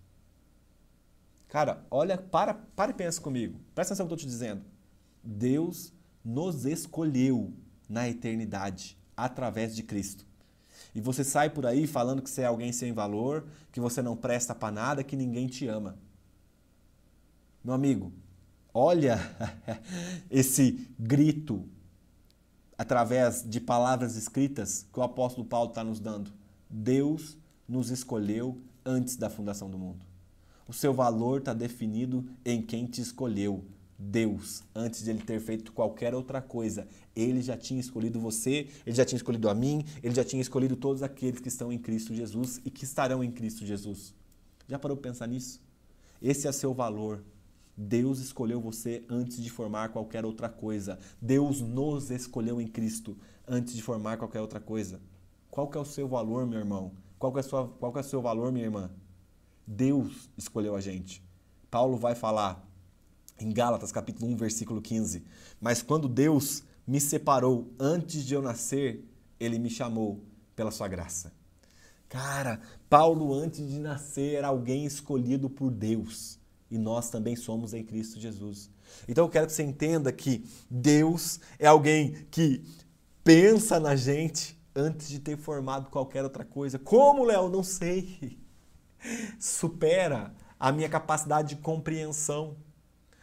[1.50, 3.58] Cara, olha, para, para e pensa comigo.
[3.74, 4.64] Presta atenção no que eu estou te dizendo.
[5.22, 5.92] Deus
[6.24, 7.52] nos escolheu
[7.88, 10.24] na eternidade através de Cristo.
[10.94, 14.16] E você sai por aí falando que você é alguém sem valor, que você não
[14.16, 15.98] presta para nada, que ninguém te ama.
[17.64, 18.12] Meu amigo,
[18.72, 19.18] olha
[20.30, 21.68] esse grito
[22.78, 26.32] através de palavras escritas que o apóstolo Paulo está nos dando.
[26.70, 27.36] Deus
[27.68, 30.09] nos escolheu antes da fundação do mundo.
[30.70, 33.64] O seu valor está definido em quem te escolheu.
[33.98, 38.94] Deus, antes de ele ter feito qualquer outra coisa, ele já tinha escolhido você, ele
[38.94, 42.14] já tinha escolhido a mim, ele já tinha escolhido todos aqueles que estão em Cristo
[42.14, 44.14] Jesus e que estarão em Cristo Jesus.
[44.68, 45.60] Já parou para pensar nisso?
[46.22, 47.24] Esse é seu valor.
[47.76, 51.00] Deus escolheu você antes de formar qualquer outra coisa.
[51.20, 55.00] Deus nos escolheu em Cristo antes de formar qualquer outra coisa.
[55.50, 56.92] Qual que é o seu valor, meu irmão?
[57.18, 58.88] Qual que é, sua, qual que é o seu valor, minha irmã?
[59.70, 61.22] Deus escolheu a gente.
[61.70, 62.68] Paulo vai falar
[63.38, 65.22] em Gálatas capítulo 1, versículo 15.
[65.60, 70.24] Mas quando Deus me separou antes de eu nascer, ele me chamou
[70.56, 71.32] pela sua graça.
[72.08, 76.40] Cara, Paulo antes de nascer era alguém escolhido por Deus.
[76.68, 78.68] E nós também somos em Cristo Jesus.
[79.06, 82.64] Então eu quero que você entenda que Deus é alguém que
[83.22, 86.76] pensa na gente antes de ter formado qualquer outra coisa.
[86.76, 87.48] Como, Léo?
[87.48, 88.39] Não sei
[89.38, 92.56] supera a minha capacidade de compreensão,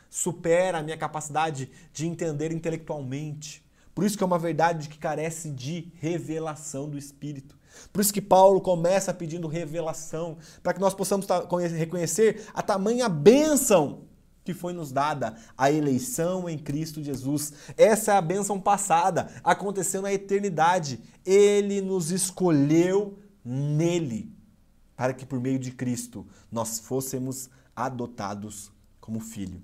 [0.09, 3.63] supera a minha capacidade de entender intelectualmente.
[3.93, 7.57] Por isso que é uma verdade que carece de revelação do Espírito.
[7.91, 11.27] Por isso que Paulo começa pedindo revelação, para que nós possamos
[11.75, 14.07] reconhecer a tamanha bênção
[14.43, 17.51] que foi nos dada, a eleição em Cristo Jesus.
[17.75, 21.01] Essa é a bênção passada, aconteceu na eternidade.
[21.25, 24.33] Ele nos escolheu nele,
[24.97, 29.63] para que por meio de Cristo nós fôssemos adotados como filho.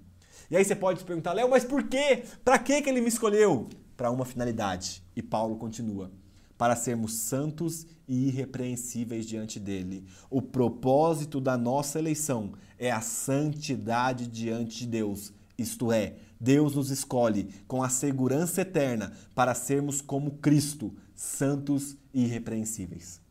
[0.50, 2.24] E aí você pode se perguntar, Léo, mas por quê?
[2.46, 3.68] Para que ele me escolheu?
[3.98, 5.04] Para uma finalidade.
[5.16, 6.12] E Paulo continua
[6.58, 10.06] para sermos santos e irrepreensíveis diante dele.
[10.30, 15.34] O propósito da nossa eleição é a santidade diante de Deus.
[15.58, 22.24] Isto é, Deus nos escolhe com a segurança eterna para sermos como Cristo, santos e
[22.24, 23.23] irrepreensíveis.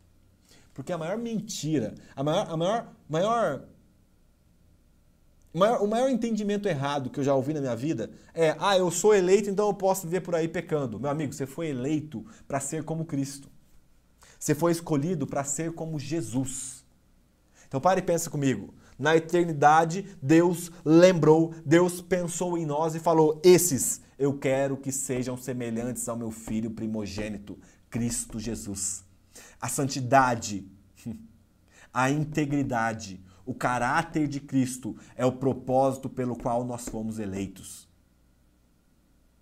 [0.74, 3.62] Porque a maior mentira, a maior, a maior, maior
[5.52, 8.90] maior, o maior, entendimento errado que eu já ouvi na minha vida é: ah, eu
[8.90, 10.98] sou eleito, então eu posso viver por aí pecando.
[10.98, 13.48] Meu amigo, você foi eleito para ser como Cristo.
[14.38, 16.84] Você foi escolhido para ser como Jesus.
[17.68, 18.74] Então pare e pensa comigo.
[18.98, 25.36] Na eternidade, Deus lembrou, Deus pensou em nós e falou: esses eu quero que sejam
[25.36, 27.58] semelhantes ao meu filho primogênito,
[27.90, 29.04] Cristo Jesus.
[29.62, 30.68] A santidade,
[31.94, 37.88] a integridade, o caráter de Cristo é o propósito pelo qual nós fomos eleitos.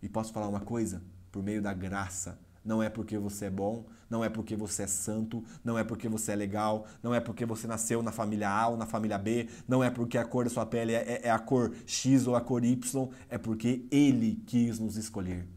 [0.03, 1.03] E posso falar uma coisa?
[1.33, 2.39] Por meio da graça.
[2.63, 6.09] Não é porque você é bom, não é porque você é santo, não é porque
[6.09, 9.49] você é legal, não é porque você nasceu na família A ou na família B,
[9.67, 12.37] não é porque a cor da sua pele é, é, é a cor X ou
[12.37, 15.49] a cor Y, é porque Ele quis nos escolher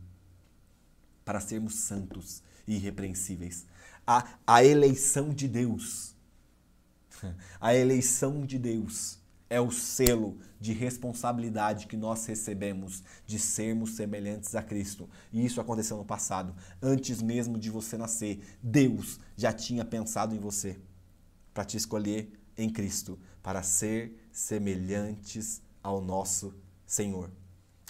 [1.26, 3.66] para sermos santos e irrepreensíveis.
[4.06, 6.14] A, a eleição de Deus
[7.60, 14.56] a eleição de Deus é o selo de responsabilidade que nós recebemos de sermos semelhantes
[14.56, 15.08] a Cristo.
[15.32, 16.56] E isso aconteceu no passado.
[16.82, 20.80] Antes mesmo de você nascer, Deus já tinha pensado em você
[21.54, 27.30] para te escolher em Cristo, para ser semelhantes ao nosso Senhor.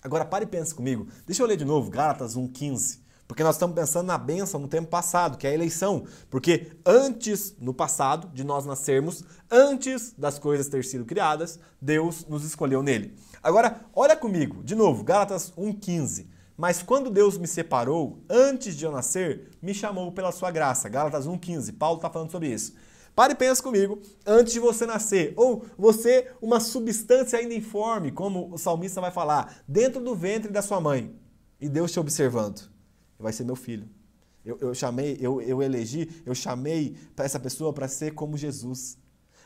[0.03, 1.07] Agora pare e pense comigo.
[1.25, 3.02] Deixa eu ler de novo Gálatas 1:15.
[3.33, 6.03] Porque nós estamos pensando na bênção no tempo passado, que é a eleição.
[6.29, 12.45] Porque antes, no passado, de nós nascermos, antes das coisas ter sido criadas, Deus nos
[12.45, 13.17] escolheu nele.
[13.41, 16.27] Agora, olha comigo, de novo, Gálatas 1,15.
[16.55, 20.87] Mas quando Deus me separou, antes de eu nascer, me chamou pela sua graça.
[20.87, 21.75] Gálatas 1,15.
[21.75, 22.75] Paulo está falando sobre isso.
[23.15, 28.53] Pare e pensa comigo, antes de você nascer, ou você, uma substância ainda informe, como
[28.53, 31.15] o salmista vai falar, dentro do ventre da sua mãe,
[31.59, 32.72] e Deus te observando
[33.19, 33.89] vai ser meu filho.
[34.45, 38.97] Eu, eu chamei, eu, eu elegi, eu chamei essa pessoa para ser como Jesus.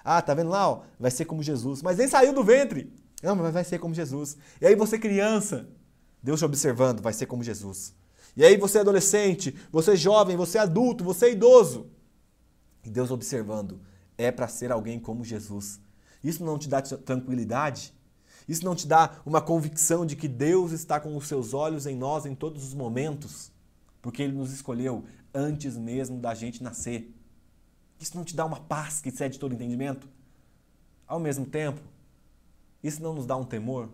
[0.03, 0.69] Ah, tá vendo lá?
[0.69, 1.81] Ó, vai ser como Jesus.
[1.81, 2.91] Mas nem saiu do ventre.
[3.21, 4.37] Não, mas vai ser como Jesus.
[4.61, 5.67] E aí você criança,
[6.21, 7.93] Deus te observando, vai ser como Jesus.
[8.35, 11.89] E aí você adolescente, você jovem, você adulto, você idoso.
[12.83, 13.81] E Deus observando,
[14.17, 15.79] é para ser alguém como Jesus.
[16.23, 17.93] Isso não te dá tranquilidade?
[18.47, 21.95] Isso não te dá uma convicção de que Deus está com os seus olhos em
[21.95, 23.51] nós em todos os momentos?
[24.07, 27.13] Porque Ele nos escolheu antes mesmo da gente nascer.
[27.99, 30.07] Isso não te dá uma paz que excede todo entendimento?
[31.05, 31.81] Ao mesmo tempo,
[32.81, 33.89] isso não nos dá um temor,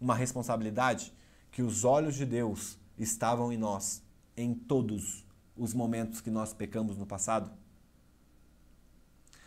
[0.00, 1.12] uma responsabilidade
[1.52, 4.02] que os olhos de Deus estavam em nós
[4.34, 7.52] em todos os momentos que nós pecamos no passado?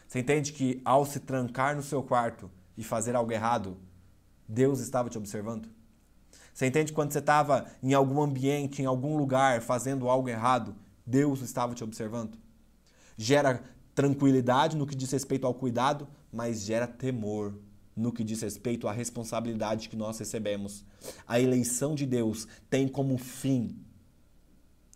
[0.07, 3.75] Você entende que ao se trancar no seu quarto e fazer algo errado,
[4.47, 5.67] Deus estava te observando?
[6.57, 11.41] Você entende quando você estava em algum ambiente, em algum lugar, fazendo algo errado, Deus
[11.41, 12.35] estava te observando?
[13.15, 13.61] Gera
[13.93, 17.53] tranquilidade no que diz respeito ao cuidado, mas gera temor
[17.95, 20.83] no que diz respeito à responsabilidade que nós recebemos.
[21.27, 23.77] A eleição de Deus tem como fim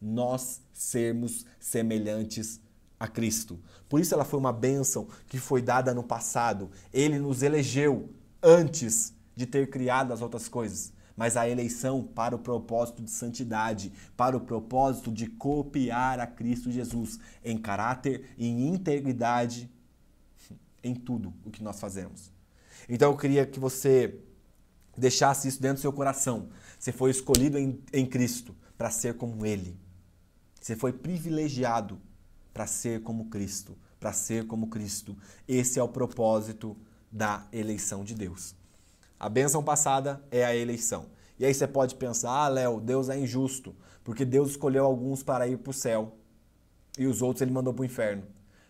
[0.01, 2.59] nós sermos semelhantes
[2.99, 3.59] a Cristo.
[3.87, 6.71] Por isso ela foi uma bênção que foi dada no passado.
[6.91, 8.09] Ele nos elegeu
[8.41, 13.91] antes de ter criado as outras coisas mas a eleição para o propósito de santidade,
[14.15, 19.69] para o propósito de copiar a Cristo Jesus em caráter e em integridade
[20.83, 22.31] em tudo o que nós fazemos.
[22.89, 24.19] Então eu queria que você
[24.97, 26.49] deixasse isso dentro do seu coração.
[26.77, 29.79] Você foi escolhido em, em Cristo para ser como Ele.
[30.59, 31.99] Você foi privilegiado
[32.53, 35.17] para ser como Cristo, para ser como Cristo.
[35.47, 36.77] Esse é o propósito
[37.11, 38.55] da eleição de Deus.
[39.21, 41.05] A bênção passada é a eleição.
[41.37, 45.47] E aí você pode pensar, ah, Léo, Deus é injusto, porque Deus escolheu alguns para
[45.47, 46.17] ir para o céu
[46.97, 48.23] e os outros ele mandou para o inferno.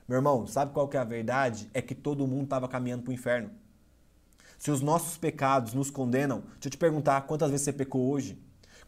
[0.06, 1.70] Meu irmão, sabe qual que é a verdade?
[1.74, 3.50] É que todo mundo estava caminhando para o inferno.
[4.60, 8.38] Se os nossos pecados nos condenam, deixa eu te perguntar, quantas vezes você pecou hoje?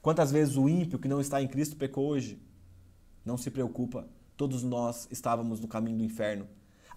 [0.01, 2.41] Quantas vezes o ímpio que não está em Cristo pecou hoje?
[3.23, 4.05] Não se preocupa,
[4.35, 6.45] todos nós estávamos no caminho do inferno.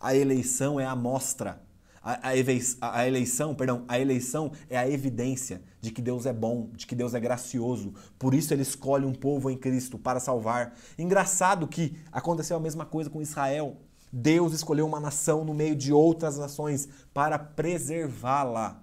[0.00, 1.64] A eleição é a mostra
[2.06, 6.70] A, a, a, eleição, perdão, a eleição é a evidência de que Deus é bom,
[6.72, 7.92] de que Deus é gracioso.
[8.16, 10.76] Por isso ele escolhe um povo em Cristo para salvar.
[10.96, 13.76] Engraçado que aconteceu a mesma coisa com Israel.
[14.12, 18.80] Deus escolheu uma nação no meio de outras nações para preservá-la.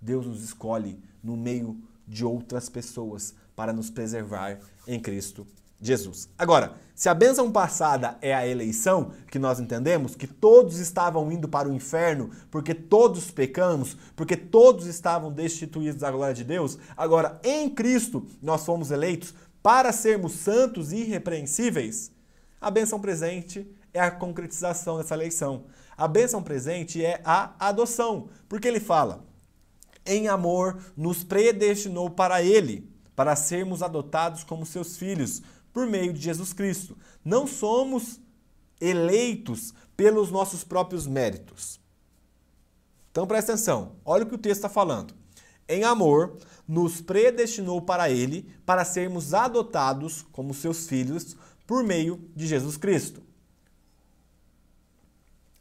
[0.00, 5.46] Deus nos escolhe no meio de outras pessoas para nos preservar em Cristo
[5.80, 6.28] Jesus.
[6.38, 11.48] Agora, se a bênção passada é a eleição, que nós entendemos que todos estavam indo
[11.48, 17.40] para o inferno porque todos pecamos, porque todos estavam destituídos da glória de Deus, agora
[17.42, 22.12] em Cristo nós fomos eleitos para sermos santos e irrepreensíveis.
[22.60, 25.64] A bênção presente é a concretização dessa eleição.
[25.96, 29.24] A bênção presente é a adoção, porque ele fala:
[30.06, 35.42] em amor nos predestinou para ele, para sermos adotados como seus filhos
[35.74, 36.96] por meio de Jesus Cristo.
[37.22, 38.20] Não somos
[38.80, 41.80] eleitos pelos nossos próprios méritos.
[43.10, 45.14] Então presta atenção, olha o que o texto está falando.
[45.68, 52.46] Em amor, nos predestinou para Ele, para sermos adotados como seus filhos por meio de
[52.46, 53.22] Jesus Cristo.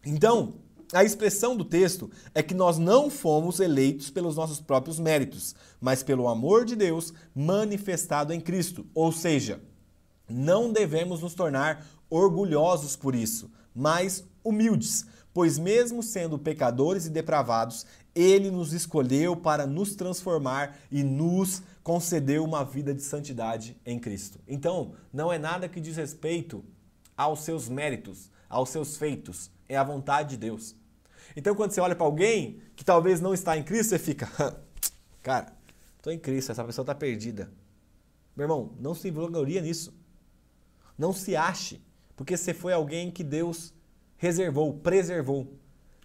[0.05, 0.55] Então,
[0.91, 6.03] a expressão do texto é que nós não fomos eleitos pelos nossos próprios méritos, mas
[6.03, 8.86] pelo amor de Deus manifestado em Cristo.
[8.93, 9.61] Ou seja,
[10.30, 17.86] não devemos nos tornar orgulhosos por isso, mas humildes, pois, mesmo sendo pecadores e depravados,
[18.13, 24.39] Ele nos escolheu para nos transformar e nos concedeu uma vida de santidade em Cristo.
[24.47, 26.63] Então, não é nada que diz respeito
[27.17, 30.76] aos seus méritos, aos seus feitos, é a vontade de Deus.
[31.36, 34.30] Então, quando você olha para alguém que talvez não está em Cristo, você fica,
[35.21, 35.51] cara,
[35.97, 37.51] estou em Cristo, essa pessoa está perdida.
[38.36, 39.93] Meu irmão, não se vangloria nisso.
[41.03, 41.81] Não se ache,
[42.15, 43.73] porque você foi alguém que Deus
[44.15, 45.51] reservou, preservou.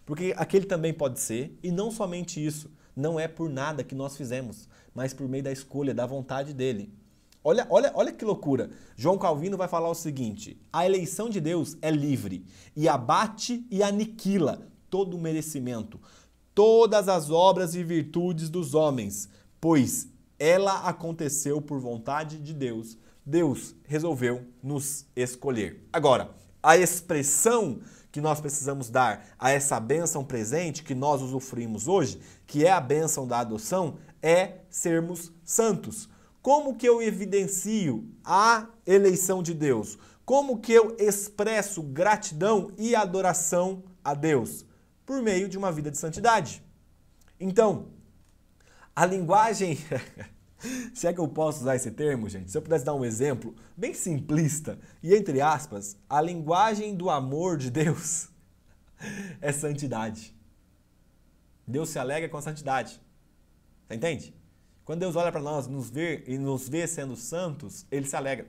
[0.04, 4.16] Porque aquele também pode ser, e não somente isso, não é por nada que nós
[4.16, 6.92] fizemos, mas por meio da escolha, da vontade dele.
[7.44, 8.70] Olha, olha, olha que loucura.
[8.96, 12.44] João Calvino vai falar o seguinte: a eleição de Deus é livre
[12.74, 16.00] e abate e aniquila todo o merecimento,
[16.52, 19.28] todas as obras e virtudes dos homens,
[19.60, 20.08] pois
[20.40, 22.98] ela aconteceu por vontade de Deus
[23.28, 25.86] Deus resolveu nos escolher.
[25.92, 26.30] Agora,
[26.62, 32.64] a expressão que nós precisamos dar a essa bênção presente que nós usufruímos hoje, que
[32.64, 36.08] é a bênção da adoção, é sermos santos.
[36.40, 39.98] Como que eu evidencio a eleição de Deus?
[40.24, 44.64] Como que eu expresso gratidão e adoração a Deus?
[45.04, 46.62] Por meio de uma vida de santidade.
[47.38, 47.88] Então,
[48.96, 49.78] a linguagem
[50.94, 53.54] Se é que eu posso usar esse termo, gente, se eu pudesse dar um exemplo
[53.76, 58.28] bem simplista e entre aspas, a linguagem do amor de Deus
[59.40, 60.34] é santidade.
[61.66, 63.00] Deus se alegra com a santidade.
[63.86, 64.34] Você entende?
[64.84, 68.46] Quando Deus olha para nós nos vê, e nos vê sendo santos, ele se alegra.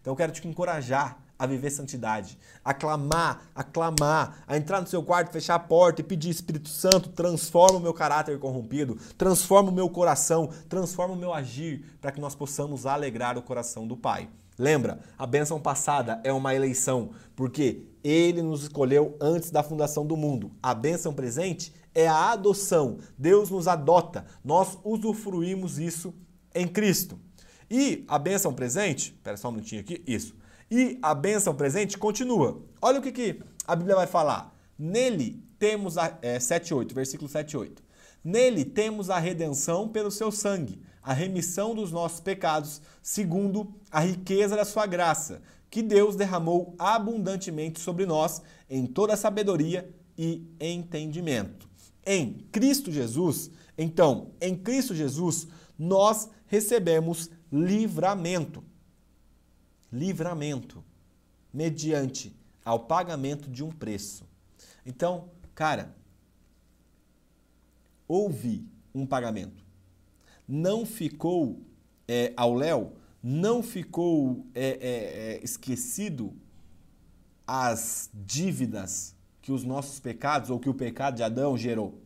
[0.00, 4.86] Então eu quero te encorajar a viver santidade, a clamar, a clamar, a entrar no
[4.86, 9.70] seu quarto, fechar a porta e pedir Espírito Santo, transforma o meu caráter corrompido, transforma
[9.70, 13.96] o meu coração, transforma o meu agir, para que nós possamos alegrar o coração do
[13.96, 14.28] Pai.
[14.56, 20.16] Lembra, a bênção passada é uma eleição, porque ele nos escolheu antes da fundação do
[20.16, 20.52] mundo.
[20.62, 22.98] A bênção presente é a adoção.
[23.18, 26.14] Deus nos adota, nós usufruímos isso
[26.54, 27.18] em Cristo.
[27.68, 30.36] E a bênção presente, espera só um minutinho aqui, isso.
[30.76, 32.60] E a bênção presente continua.
[32.82, 34.52] Olha o que, que a Bíblia vai falar.
[34.76, 36.18] Nele temos a.
[36.20, 37.80] É, 7, 8, versículo 7, 8.
[38.24, 44.56] Nele temos a redenção pelo seu sangue, a remissão dos nossos pecados, segundo a riqueza
[44.56, 51.68] da sua graça, que Deus derramou abundantemente sobre nós em toda sabedoria e entendimento.
[52.04, 53.48] Em Cristo Jesus,
[53.78, 55.46] então, em Cristo Jesus,
[55.78, 58.73] nós recebemos livramento
[59.94, 60.84] livramento
[61.52, 62.34] mediante
[62.64, 64.26] ao pagamento de um preço.
[64.84, 65.94] Então, cara,
[68.08, 69.64] houve um pagamento.
[70.48, 71.62] Não ficou
[72.08, 72.92] é, ao léu,
[73.22, 76.34] não ficou é, é, é, esquecido
[77.46, 82.02] as dívidas que os nossos pecados ou que o pecado de Adão gerou.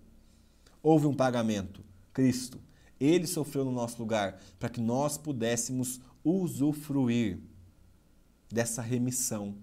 [0.83, 1.83] Houve um pagamento.
[2.13, 2.61] Cristo,
[3.01, 7.39] ele sofreu no nosso lugar para que nós pudéssemos usufruir
[8.51, 9.55] dessa remissão,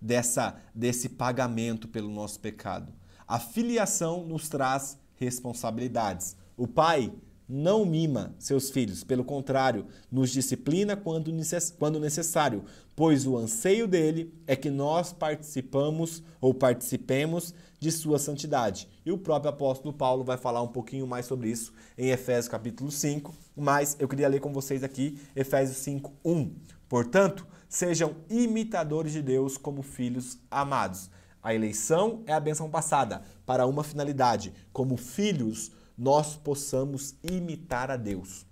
[0.00, 2.92] dessa desse pagamento pelo nosso pecado.
[3.26, 6.36] A filiação nos traz responsabilidades.
[6.56, 7.12] O pai
[7.48, 12.64] não mima seus filhos, pelo contrário, nos disciplina quando necessário,
[12.94, 18.88] pois o anseio dele é que nós participamos ou participemos de sua santidade.
[19.04, 22.90] E o próprio apóstolo Paulo vai falar um pouquinho mais sobre isso em Efésios capítulo
[22.90, 26.54] 5, mas eu queria ler com vocês aqui Efésios 5, 1.
[26.88, 31.10] Portanto, sejam imitadores de Deus como filhos amados.
[31.42, 37.96] A eleição é a benção passada para uma finalidade, como filhos nós possamos imitar a
[37.96, 38.46] Deus.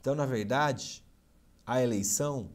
[0.00, 1.02] Então, na verdade,
[1.66, 2.50] a eleição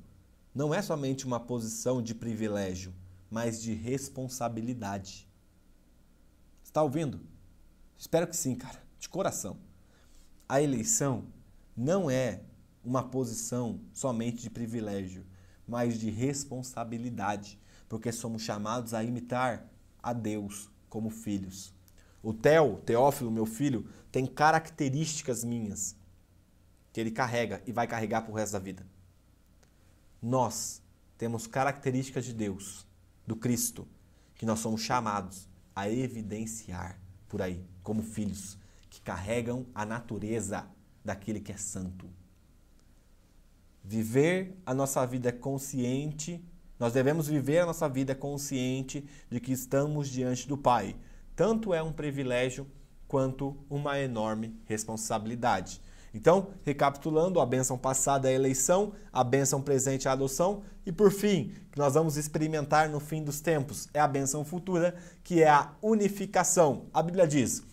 [0.54, 2.94] não é somente uma posição de privilégio,
[3.30, 5.28] mas de responsabilidade.
[6.64, 7.22] Está ouvindo?
[7.98, 9.58] Espero que sim, cara, de coração.
[10.48, 11.26] A eleição
[11.76, 12.42] não é
[12.84, 15.26] uma posição somente de privilégio,
[15.68, 19.70] mas de responsabilidade, porque somos chamados a imitar
[20.02, 21.74] a Deus como filhos.
[22.22, 25.96] O Theo, Teófilo, meu filho, tem características minhas
[26.92, 28.86] que ele carrega e vai carregar para o resto da vida.
[30.22, 30.82] Nós
[31.18, 32.86] temos características de Deus,
[33.30, 33.88] do Cristo,
[34.34, 38.58] que nós somos chamados a evidenciar por aí, como filhos
[38.90, 40.68] que carregam a natureza
[41.06, 42.10] daquele que é santo.
[43.84, 46.44] Viver a nossa vida consciente,
[46.80, 50.96] nós devemos viver a nossa vida consciente de que estamos diante do Pai,
[51.36, 52.66] tanto é um privilégio
[53.08, 55.80] quanto uma enorme responsabilidade.
[56.14, 60.92] Então, recapitulando, a bênção passada é a eleição, a bênção presente é a adoção e,
[60.92, 65.44] por fim, que nós vamos experimentar no fim dos tempos é a bênção futura, que
[65.44, 66.86] é a unificação.
[66.94, 67.64] A Bíblia diz: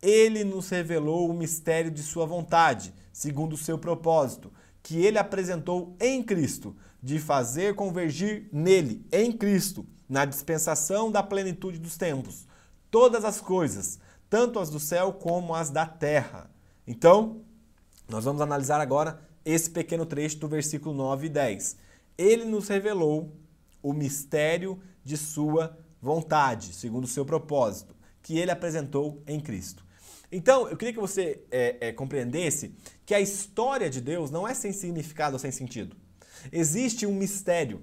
[0.00, 4.52] Ele nos revelou o mistério de Sua vontade, segundo o seu propósito,
[4.82, 11.78] que Ele apresentou em Cristo, de fazer convergir nele, em Cristo, na dispensação da plenitude
[11.78, 12.46] dos tempos
[12.92, 16.48] todas as coisas, tanto as do céu como as da terra.
[16.86, 17.40] Então,
[18.08, 21.76] nós vamos analisar agora esse pequeno trecho do versículo 9 e 10.
[22.16, 23.32] Ele nos revelou
[23.82, 29.84] o mistério de sua vontade, segundo o seu propósito, que ele apresentou em Cristo.
[30.30, 32.74] Então, eu queria que você é, é, compreendesse
[33.04, 35.96] que a história de Deus não é sem significado ou sem sentido.
[36.50, 37.82] Existe um mistério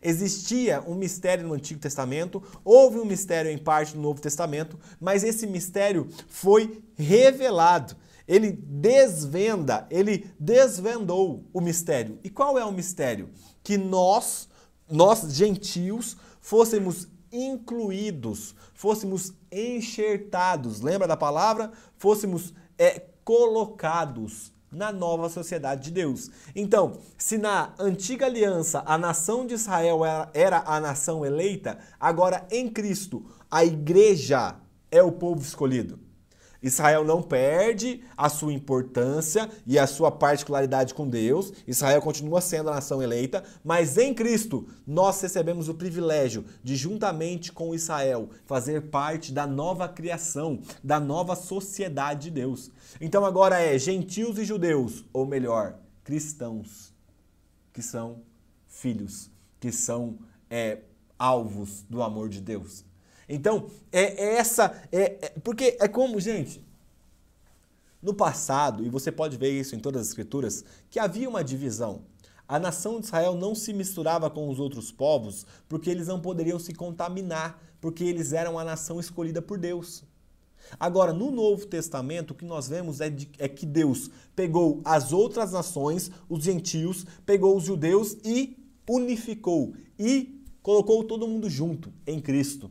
[0.00, 5.24] Existia um mistério no Antigo Testamento, houve um mistério em parte no Novo Testamento, mas
[5.24, 7.96] esse mistério foi revelado.
[8.28, 12.18] Ele desvenda, ele desvendou o mistério.
[12.22, 13.30] E qual é o mistério?
[13.64, 14.48] Que nós,
[14.88, 21.72] nós gentios, fôssemos incluídos, fôssemos enxertados, lembra da palavra?
[21.96, 26.30] Fôssemos é, colocados na nova sociedade de Deus.
[26.54, 30.00] Então, se na antiga aliança a nação de Israel
[30.34, 34.56] era a nação eleita, agora em Cristo a igreja
[34.90, 36.07] é o povo escolhido.
[36.62, 41.52] Israel não perde a sua importância e a sua particularidade com Deus.
[41.66, 47.52] Israel continua sendo a nação eleita, mas em Cristo nós recebemos o privilégio de, juntamente
[47.52, 52.70] com Israel, fazer parte da nova criação, da nova sociedade de Deus.
[53.00, 56.92] Então agora é gentios e judeus, ou melhor, cristãos,
[57.72, 58.22] que são
[58.66, 59.30] filhos,
[59.60, 60.18] que são
[60.50, 60.80] é,
[61.18, 62.87] alvos do amor de Deus.
[63.28, 64.80] Então, é, é essa.
[64.90, 66.64] É, é, porque é como, gente,
[68.02, 72.02] no passado, e você pode ver isso em todas as escrituras, que havia uma divisão.
[72.46, 76.58] A nação de Israel não se misturava com os outros povos porque eles não poderiam
[76.58, 80.02] se contaminar, porque eles eram a nação escolhida por Deus.
[80.80, 85.12] Agora, no Novo Testamento, o que nós vemos é, de, é, que Deus pegou as
[85.12, 88.56] outras nações, os gentios, pegou os judeus e
[88.88, 92.70] unificou e colocou todo mundo junto em Cristo.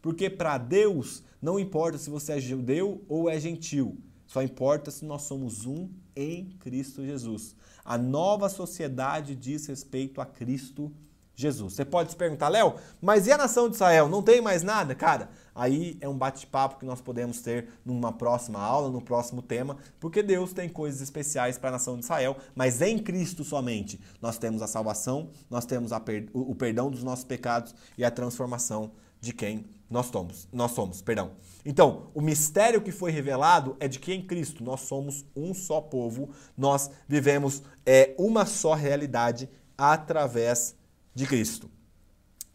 [0.00, 5.04] Porque para Deus não importa se você é judeu ou é gentil, só importa se
[5.04, 7.56] nós somos um em Cristo Jesus.
[7.84, 10.92] A nova sociedade diz respeito a Cristo
[11.38, 11.74] Jesus.
[11.74, 14.08] Você pode se perguntar, Léo, mas e a nação de Israel?
[14.08, 14.92] Não tem mais nada?
[14.92, 19.76] Cara, aí é um bate-papo que nós podemos ter numa próxima aula, no próximo tema,
[20.00, 24.36] porque Deus tem coisas especiais para a nação de Israel, mas em Cristo somente nós
[24.36, 28.90] temos a salvação, nós temos per o perdão dos nossos pecados e a transformação
[29.20, 31.32] de quem nós somos, nós somos, perdão.
[31.64, 35.80] Então, o mistério que foi revelado é de que em Cristo nós somos um só
[35.80, 40.76] povo, nós vivemos é, uma só realidade através
[41.14, 41.70] de Cristo.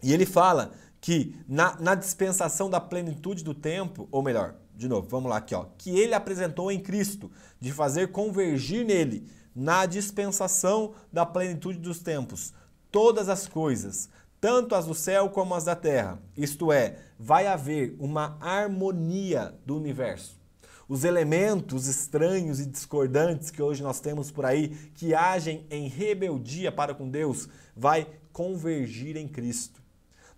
[0.02, 5.08] E ele fala que na, na dispensação da plenitude do tempo, ou melhor, de novo,
[5.08, 10.94] vamos lá aqui, ó, que ele apresentou em Cristo, de fazer convergir nele, na dispensação
[11.12, 12.54] da plenitude dos tempos,
[12.92, 14.10] todas as coisas,
[14.44, 16.20] tanto as do céu como as da terra.
[16.36, 20.38] Isto é, vai haver uma harmonia do universo.
[20.86, 26.74] os elementos estranhos e discordantes que hoje nós temos por aí, que agem em rebeldia
[26.74, 29.82] para com Deus, vai convergir em Cristo.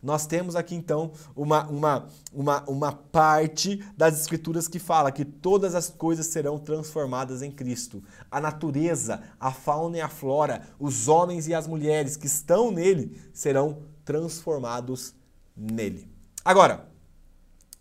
[0.03, 5.73] Nós temos aqui então uma, uma, uma, uma parte das Escrituras que fala que todas
[5.73, 8.03] as coisas serão transformadas em Cristo.
[8.29, 13.19] A natureza, a fauna e a flora, os homens e as mulheres que estão nele
[13.33, 13.94] serão transformados
[15.55, 16.07] nele.
[16.43, 16.87] Agora,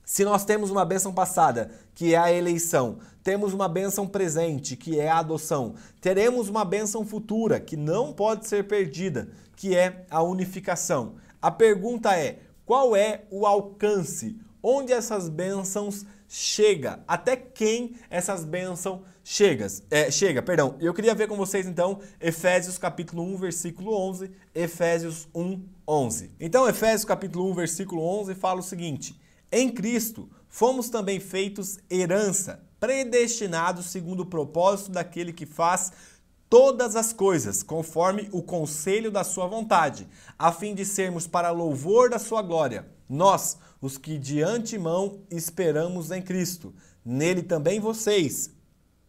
[0.04, 5.00] se nós temos uma bênção passada, que é a eleição, temos uma bênção presente, que
[5.00, 10.22] é a adoção, teremos uma bênção futura, que não pode ser perdida, que é a
[10.22, 11.14] unificação.
[11.40, 14.38] A pergunta é: qual é o alcance?
[14.62, 17.02] Onde essas bênçãos chega?
[17.06, 19.66] Até quem essas bênçãos chega?
[19.90, 20.76] É, chega, perdão.
[20.78, 26.30] Eu queria ver com vocês então Efésios capítulo 1, versículo 11, Efésios 1, 11.
[26.38, 29.18] Então, Efésios capítulo 1, versículo 11 fala o seguinte:
[29.50, 35.90] Em Cristo fomos também feitos herança, predestinados segundo o propósito daquele que faz
[36.48, 40.06] todas as coisas, conforme o conselho da sua vontade,
[40.38, 42.86] a fim de sermos para louvor da sua glória.
[43.08, 46.72] Nós, os que de antemão esperamos em Cristo,
[47.04, 48.53] nele também vocês,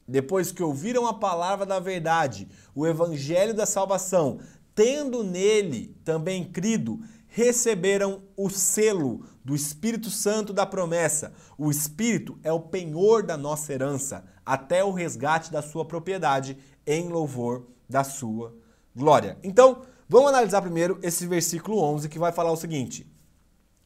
[0.08, 4.40] depois que ouviram a palavra da verdade, o evangelho da salvação,
[4.74, 11.34] tendo nele também crido, receberam o selo do Espírito Santo da promessa.
[11.58, 17.10] O Espírito é o penhor da nossa herança, até o resgate da sua propriedade em
[17.10, 18.56] louvor da sua
[18.96, 19.38] glória.
[19.44, 23.06] Então, vamos analisar primeiro esse versículo 11 que vai falar o seguinte: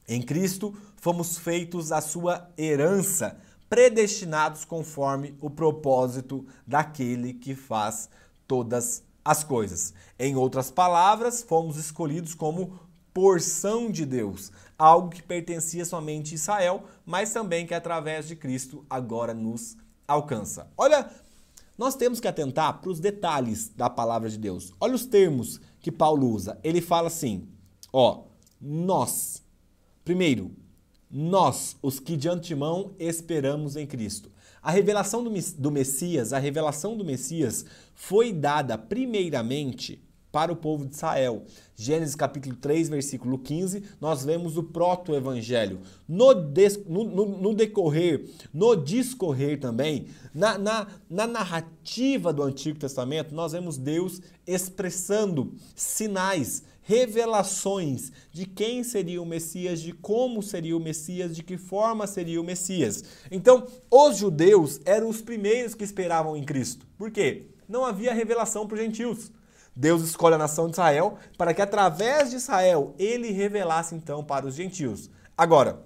[0.08, 3.38] Em Cristo fomos feitos a sua herança,
[3.70, 8.10] predestinados conforme o propósito daquele que faz
[8.48, 9.94] todas as coisas.
[10.18, 12.80] Em outras palavras, fomos escolhidos como
[13.14, 18.86] porção de Deus, algo que pertencia somente a Israel, mas também que através de Cristo
[18.90, 20.72] agora nos alcança.
[20.76, 21.10] Olha
[21.80, 24.74] nós temos que atentar para os detalhes da palavra de Deus.
[24.82, 26.60] Olha os termos que Paulo usa.
[26.62, 27.48] Ele fala assim:
[27.94, 28.26] ó,
[28.60, 29.42] nós.
[30.04, 30.52] Primeiro,
[31.10, 34.32] nós, os que de antemão esperamos em Cristo.
[34.62, 40.96] A revelação do Messias, a revelação do Messias foi dada primeiramente para o povo de
[40.96, 41.44] Israel.
[41.76, 45.80] Gênesis capítulo 3, versículo 15, nós vemos o proto-evangelho.
[46.08, 53.34] No, no, no, no, decorrer, no discorrer também, na, na, na narrativa do Antigo Testamento,
[53.34, 60.80] nós vemos Deus expressando sinais, revelações de quem seria o Messias, de como seria o
[60.80, 63.04] Messias, de que forma seria o Messias.
[63.30, 66.88] Então, os judeus eram os primeiros que esperavam em Cristo.
[66.98, 67.52] Por quê?
[67.68, 69.32] Não havia revelação para os gentios.
[69.76, 74.48] Deus escolhe a nação de Israel para que através de Israel ele revelasse então para
[74.48, 75.12] os gentios.
[75.38, 75.86] Agora,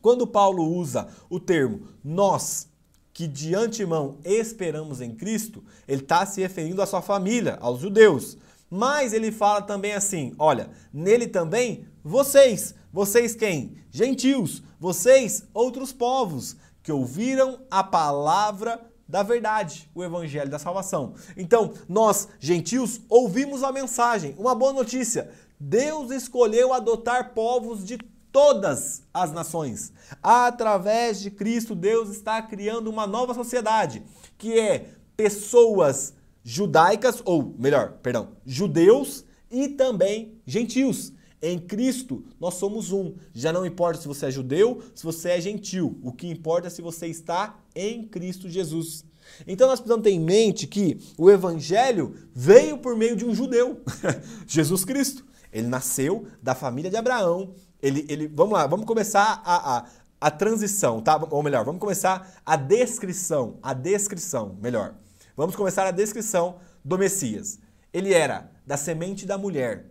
[0.00, 2.70] quando Paulo usa o termo nós,
[3.12, 8.38] que de antemão esperamos em Cristo, ele está se referindo à sua família, aos judeus.
[8.74, 12.74] Mas ele fala também assim: olha, nele também vocês.
[12.90, 13.76] Vocês quem?
[13.90, 14.62] Gentios.
[14.80, 21.12] Vocês, outros povos, que ouviram a palavra da verdade, o evangelho da salvação.
[21.36, 25.30] Então, nós, gentios, ouvimos a mensagem, uma boa notícia.
[25.60, 27.98] Deus escolheu adotar povos de
[28.32, 29.92] todas as nações.
[30.22, 34.02] Através de Cristo, Deus está criando uma nova sociedade,
[34.38, 36.14] que é pessoas
[36.44, 41.12] judaicas, ou melhor, perdão, judeus e também gentios.
[41.40, 43.14] Em Cristo, nós somos um.
[43.34, 45.98] Já não importa se você é judeu, se você é gentil.
[46.00, 49.04] O que importa é se você está em Cristo Jesus.
[49.46, 53.80] Então nós precisamos ter em mente que o evangelho veio por meio de um judeu,
[54.46, 55.24] Jesus Cristo.
[55.52, 57.54] Ele nasceu da família de Abraão.
[57.82, 59.86] Ele, ele, vamos lá, vamos começar a, a,
[60.20, 61.20] a transição, tá?
[61.30, 64.94] Ou melhor, vamos começar a descrição, a descrição, melhor.
[65.36, 67.58] Vamos começar a descrição do Messias.
[67.92, 69.86] Ele era da semente da mulher,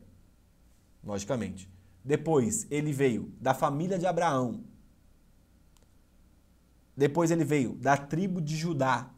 [1.03, 1.69] logicamente.
[2.03, 4.63] Depois ele veio da família de Abraão.
[6.95, 9.09] Depois ele veio da tribo de Judá.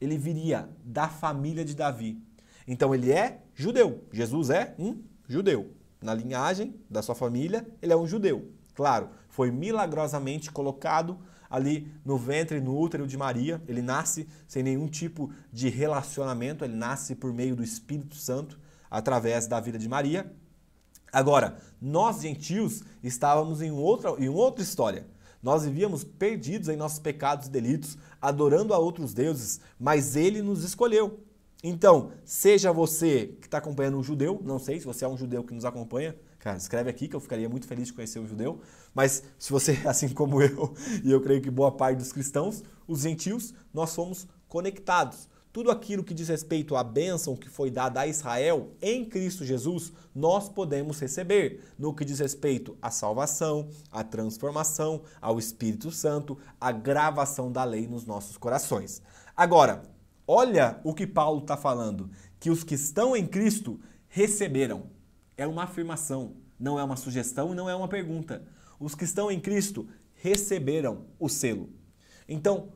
[0.00, 2.20] Ele viria da família de Davi.
[2.66, 4.04] Então ele é judeu.
[4.12, 5.72] Jesus é um judeu.
[6.00, 8.50] Na linhagem da sua família, ele é um judeu.
[8.74, 11.18] Claro, foi milagrosamente colocado
[11.52, 13.62] ali no ventre, no útero de Maria.
[13.68, 18.58] Ele nasce sem nenhum tipo de relacionamento, ele nasce por meio do Espírito Santo
[18.90, 20.32] através da vida de Maria.
[21.12, 25.06] Agora, nós gentios estávamos em outra, em outra história.
[25.42, 30.64] Nós vivíamos perdidos em nossos pecados e delitos, adorando a outros deuses, mas ele nos
[30.64, 31.20] escolheu.
[31.62, 35.44] Então, seja você que está acompanhando um judeu, não sei se você é um judeu
[35.44, 38.60] que nos acompanha, Cara, escreve aqui que eu ficaria muito feliz de conhecer o judeu.
[38.92, 40.74] Mas se você, assim como eu,
[41.04, 45.28] e eu creio que boa parte dos cristãos, os gentios, nós somos conectados.
[45.52, 49.92] Tudo aquilo que diz respeito à bênção que foi dada a Israel em Cristo Jesus,
[50.12, 51.62] nós podemos receber.
[51.78, 57.86] No que diz respeito à salvação, à transformação, ao Espírito Santo, à gravação da lei
[57.86, 59.00] nos nossos corações.
[59.36, 59.84] Agora,
[60.26, 63.78] olha o que Paulo está falando: que os que estão em Cristo
[64.08, 64.90] receberam
[65.36, 68.42] é uma afirmação, não é uma sugestão e não é uma pergunta.
[68.78, 71.70] Os que estão em Cristo receberam o selo.
[72.28, 72.72] Então,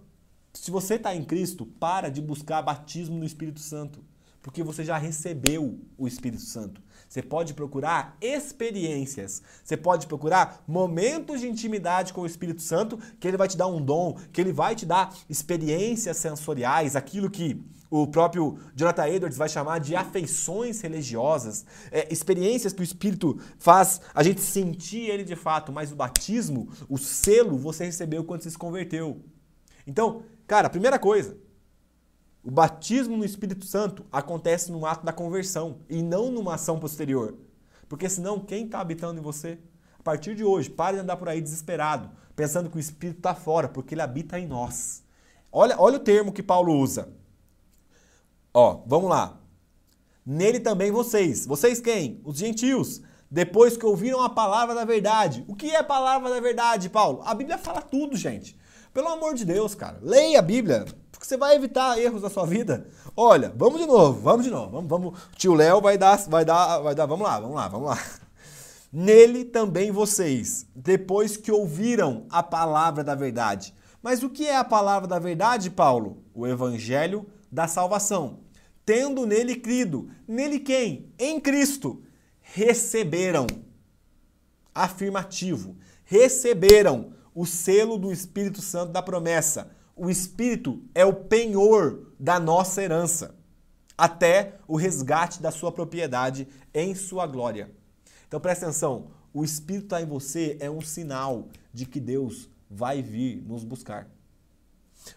[0.53, 4.05] se você está em Cristo, para de buscar batismo no Espírito Santo,
[4.43, 6.83] porque você já recebeu o Espírito Santo.
[7.09, 13.27] Você pode procurar experiências, você pode procurar momentos de intimidade com o Espírito Santo, que
[13.27, 17.65] ele vai te dar um dom, que ele vai te dar experiências sensoriais, aquilo que
[17.91, 24.01] o próprio Jonathan Edwards vai chamar de afeições religiosas, é, experiências que o Espírito faz
[24.15, 28.51] a gente sentir ele de fato, mas o batismo, o selo, você recebeu quando você
[28.51, 29.23] se converteu.
[29.87, 31.37] Então, cara, primeira coisa,
[32.47, 37.35] o batismo no Espírito Santo acontece no ato da conversão e não numa ação posterior.
[37.89, 39.59] Porque senão, quem está habitando em você?
[39.99, 43.35] A partir de hoje, pare de andar por aí desesperado, pensando que o Espírito está
[43.35, 45.03] fora, porque ele habita em nós.
[45.51, 47.09] Olha, olha o termo que Paulo usa.
[48.55, 49.41] Ó, vamos lá.
[50.25, 51.47] Nele também vocês.
[51.47, 52.21] Vocês quem?
[52.25, 53.03] Os gentios.
[53.29, 55.45] Depois que ouviram a palavra da verdade.
[55.49, 57.23] O que é a palavra da verdade, Paulo?
[57.25, 58.57] A Bíblia fala tudo, gente.
[58.95, 59.99] Pelo amor de Deus, cara.
[60.01, 60.87] Leia a Bíblia,
[61.27, 62.87] porque você vai evitar erros da sua vida.
[63.17, 64.71] Olha, vamos de novo, vamos de novo.
[64.71, 65.19] Vamos, vamos.
[65.37, 67.07] Tio Léo vai dar, vai dar, vai dar.
[67.07, 67.99] Vamos lá, vamos lá, vamos lá.
[68.93, 73.75] Nele também vocês, depois que ouviram a palavra da verdade.
[74.01, 76.23] Mas o que é a palavra da verdade, Paulo?
[76.33, 78.47] O evangelho da salvação
[78.87, 80.09] tendo nele crido.
[80.29, 81.13] Nele quem?
[81.19, 82.05] Em Cristo.
[82.41, 83.49] Receberam.
[84.73, 85.77] Afirmativo.
[86.05, 89.73] Receberam o selo do Espírito Santo da promessa.
[89.99, 93.35] O Espírito é o penhor da nossa herança,
[93.97, 97.71] até o resgate da sua propriedade em sua glória.
[98.29, 103.01] Então presta atenção: o Espírito está em você é um sinal de que Deus vai
[103.01, 104.07] vir nos buscar.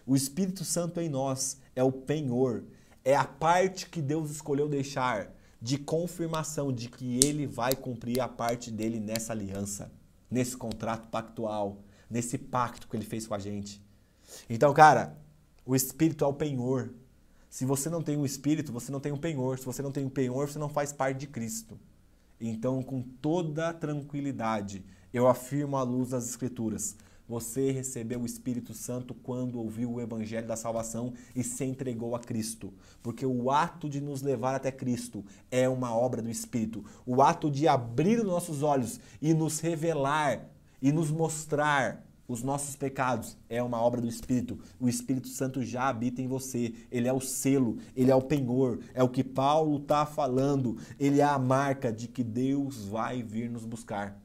[0.06, 2.64] O Espírito Santo em nós é o penhor,
[3.04, 8.28] é a parte que Deus escolheu deixar de confirmação de que ele vai cumprir a
[8.28, 9.92] parte dele nessa aliança,
[10.30, 13.89] nesse contrato pactual, nesse pacto que ele fez com a gente.
[14.48, 15.16] Então, cara,
[15.64, 16.90] o espírito é o penhor.
[17.48, 19.58] Se você não tem o espírito, você não tem o penhor.
[19.58, 21.78] Se você não tem o penhor, você não faz parte de Cristo.
[22.40, 26.96] Então, com toda tranquilidade, eu afirmo à luz das Escrituras:
[27.30, 32.18] você recebeu o Espírito Santo quando ouviu o Evangelho da salvação e se entregou a
[32.18, 32.74] Cristo.
[33.02, 36.84] Porque o ato de nos levar até Cristo é uma obra do Espírito.
[37.06, 40.48] O ato de abrir os nossos olhos e nos revelar
[40.82, 44.56] e nos mostrar os nossos pecados é uma obra do Espírito.
[44.78, 46.72] O Espírito Santo já habita em você.
[46.88, 50.78] Ele é o selo, ele é o penhor, é o que Paulo está falando.
[50.96, 54.16] Ele é a marca de que Deus vai vir nos buscar.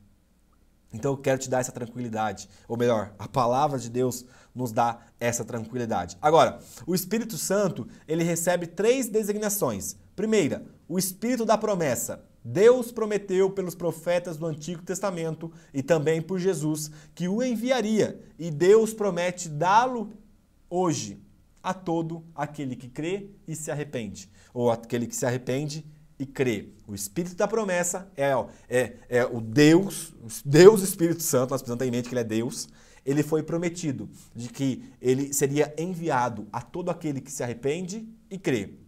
[0.93, 4.99] Então eu quero te dar essa tranquilidade, ou melhor, a palavra de Deus nos dá
[5.20, 6.16] essa tranquilidade.
[6.22, 9.97] Agora, o Espírito Santo, ele recebe três designações.
[10.16, 12.24] Primeira, o Espírito da promessa.
[12.47, 18.51] Deus prometeu pelos profetas do Antigo Testamento e também por Jesus que o enviaria, e
[18.51, 20.13] Deus promete dá-lo
[20.69, 21.19] hoje
[21.63, 25.83] a todo aquele que crê e se arrepende, ou aquele que se arrepende
[26.19, 26.69] e crê.
[26.87, 28.31] O Espírito da promessa é,
[28.69, 30.13] é, é o Deus,
[30.45, 32.69] Deus Espírito Santo, nós precisamos ter em mente que ele é Deus.
[33.03, 38.37] Ele foi prometido de que ele seria enviado a todo aquele que se arrepende e
[38.37, 38.84] crê.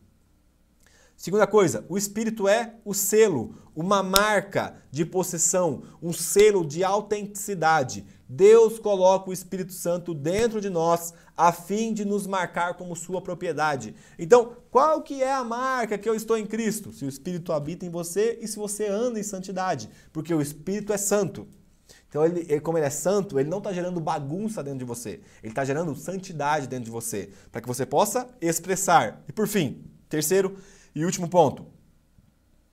[1.18, 8.06] Segunda coisa, o Espírito é o selo, uma marca de possessão, um selo de autenticidade.
[8.30, 13.20] Deus coloca o Espírito Santo dentro de nós a fim de nos marcar como sua
[13.20, 13.96] propriedade.
[14.20, 16.94] Então, qual que é a marca que eu estou em Cristo?
[16.94, 20.94] Se o Espírito habita em você e se você anda em santidade, porque o Espírito
[20.94, 21.48] é santo.
[22.08, 25.20] Então, ele, como ele é santo, ele não está gerando bagunça dentro de você.
[25.42, 29.24] Ele está gerando santidade dentro de você, para que você possa expressar.
[29.28, 30.56] E por fim, terceiro,
[30.98, 31.64] e último ponto.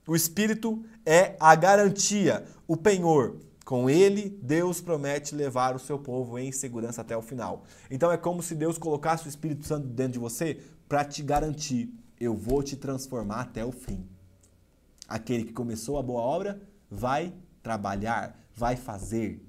[0.07, 3.37] O Espírito é a garantia, o penhor.
[3.63, 7.65] Com ele, Deus promete levar o seu povo em segurança até o final.
[7.89, 10.59] Então é como se Deus colocasse o Espírito Santo dentro de você
[10.89, 14.07] para te garantir: eu vou te transformar até o fim.
[15.07, 16.59] Aquele que começou a boa obra
[16.89, 19.45] vai trabalhar, vai fazer.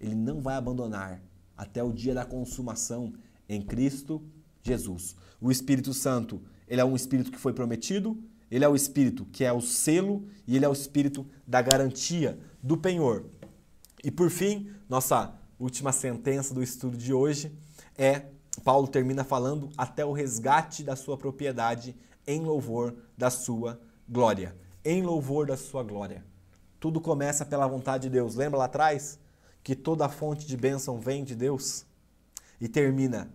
[0.00, 1.22] Ele não vai abandonar
[1.56, 3.12] até o dia da consumação
[3.48, 4.20] em Cristo
[4.62, 5.14] Jesus.
[5.40, 8.16] O Espírito Santo ele é um espírito que foi prometido,
[8.50, 12.38] Ele é o espírito que é o selo e ele é o espírito da garantia,
[12.62, 13.24] do penhor.
[14.02, 17.52] E por fim, nossa última sentença do estudo de hoje
[17.96, 18.26] é
[18.64, 21.96] Paulo termina falando até o resgate da sua propriedade
[22.26, 24.56] em louvor da sua glória.
[24.84, 26.24] Em louvor da sua glória.
[26.80, 28.34] Tudo começa pela vontade de Deus.
[28.34, 29.18] Lembra lá atrás
[29.62, 31.84] que toda fonte de bênção vem de Deus?
[32.60, 33.30] E termina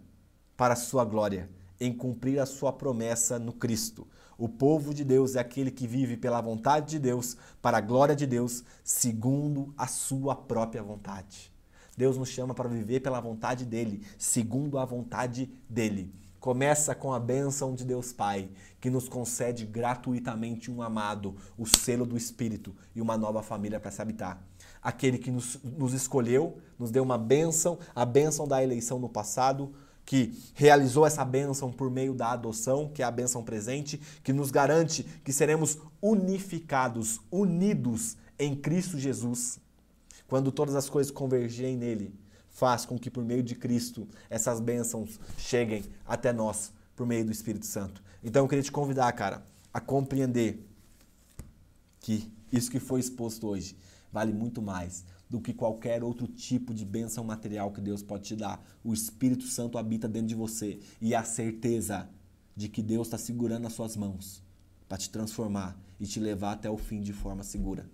[0.57, 1.49] para a sua glória,
[1.85, 4.07] em cumprir a sua promessa no Cristo.
[4.37, 8.15] O povo de Deus é aquele que vive pela vontade de Deus, para a glória
[8.15, 11.51] de Deus, segundo a sua própria vontade.
[11.97, 16.15] Deus nos chama para viver pela vontade dele, segundo a vontade dele.
[16.39, 22.05] Começa com a bênção de Deus Pai, que nos concede gratuitamente um amado, o selo
[22.05, 24.41] do Espírito e uma nova família para se habitar.
[24.81, 29.73] Aquele que nos, nos escolheu, nos deu uma bênção, a bênção da eleição no passado,
[30.05, 34.51] que realizou essa bênção por meio da adoção, que é a bênção presente, que nos
[34.51, 39.59] garante que seremos unificados, unidos em Cristo Jesus.
[40.27, 42.13] Quando todas as coisas convergirem nele,
[42.49, 47.31] faz com que por meio de Cristo essas bênçãos cheguem até nós por meio do
[47.31, 48.03] Espírito Santo.
[48.23, 49.43] Então eu queria te convidar, cara,
[49.73, 50.67] a compreender
[51.99, 53.75] que isso que foi exposto hoje
[54.11, 55.03] vale muito mais
[55.33, 58.63] do que qualquer outro tipo de bênção material que Deus pode te dar.
[58.83, 62.07] O Espírito Santo habita dentro de você e a certeza
[62.55, 64.43] de que Deus está segurando as suas mãos
[64.87, 67.89] para te transformar e te levar até o fim de forma segura.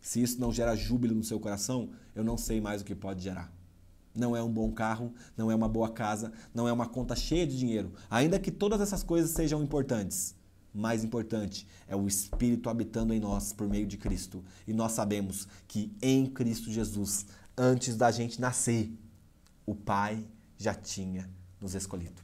[0.00, 3.22] Se isso não gera júbilo no seu coração, eu não sei mais o que pode
[3.22, 3.54] gerar.
[4.12, 7.46] Não é um bom carro, não é uma boa casa, não é uma conta cheia
[7.46, 7.92] de dinheiro.
[8.10, 10.34] Ainda que todas essas coisas sejam importantes,
[10.74, 14.44] mais importante é o Espírito habitando em nós por meio de Cristo.
[14.66, 18.92] E nós sabemos que em Cristo Jesus, antes da gente nascer,
[19.64, 20.26] o Pai
[20.58, 22.22] já tinha nos escolhido.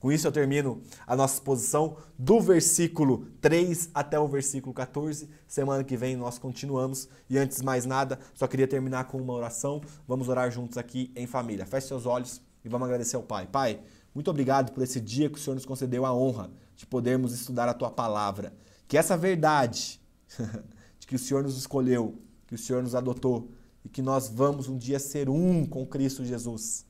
[0.00, 5.28] Com isso eu termino a nossa exposição do versículo 3 até o versículo 14.
[5.46, 7.06] Semana que vem nós continuamos.
[7.28, 9.82] E antes de mais nada, só queria terminar com uma oração.
[10.08, 11.66] Vamos orar juntos aqui em família.
[11.66, 13.46] Feche seus olhos e vamos agradecer ao Pai.
[13.46, 13.78] Pai,
[14.14, 17.68] muito obrigado por esse dia que o Senhor nos concedeu a honra de podermos estudar
[17.68, 18.52] a Tua palavra.
[18.88, 20.00] Que essa verdade
[20.98, 23.50] de que o Senhor nos escolheu, que o Senhor nos adotou
[23.84, 26.84] e que nós vamos um dia ser um com Cristo Jesus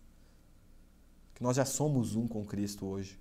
[1.41, 3.18] que nós já somos um com Cristo hoje.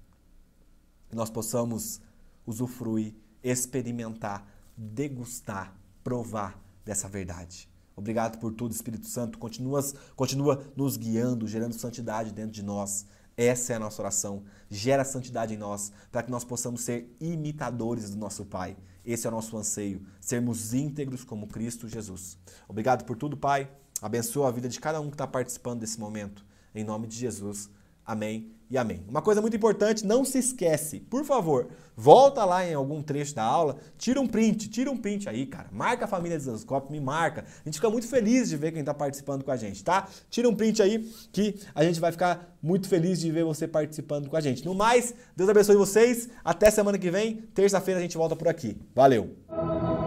[1.07, 2.01] Que nós possamos
[2.45, 4.45] usufruir, experimentar,
[4.75, 5.73] degustar,
[6.03, 7.69] provar dessa verdade.
[7.95, 9.37] Obrigado por tudo, Espírito Santo.
[9.37, 9.81] Continua,
[10.17, 13.05] continua nos guiando, gerando santidade dentro de nós.
[13.39, 14.43] Essa é a nossa oração.
[14.69, 18.75] Gera santidade em nós, para que nós possamos ser imitadores do nosso Pai.
[19.05, 22.37] Esse é o nosso anseio, sermos íntegros como Cristo Jesus.
[22.67, 23.71] Obrigado por tudo, Pai.
[24.01, 26.45] Abençoa a vida de cada um que está participando desse momento.
[26.75, 27.69] Em nome de Jesus.
[28.05, 29.03] Amém e amém.
[29.07, 33.43] Uma coisa muito importante, não se esquece, por favor, volta lá em algum trecho da
[33.43, 35.67] aula, tira um print, tira um print aí, cara.
[35.71, 37.43] Marca a família de Zanscope, me marca.
[37.43, 40.07] A gente fica muito feliz de ver quem está participando com a gente, tá?
[40.29, 40.99] Tira um print aí
[41.31, 44.65] que a gente vai ficar muito feliz de ver você participando com a gente.
[44.65, 46.29] No mais, Deus abençoe vocês.
[46.43, 47.37] Até semana que vem.
[47.53, 48.77] Terça-feira a gente volta por aqui.
[48.93, 49.98] Valeu!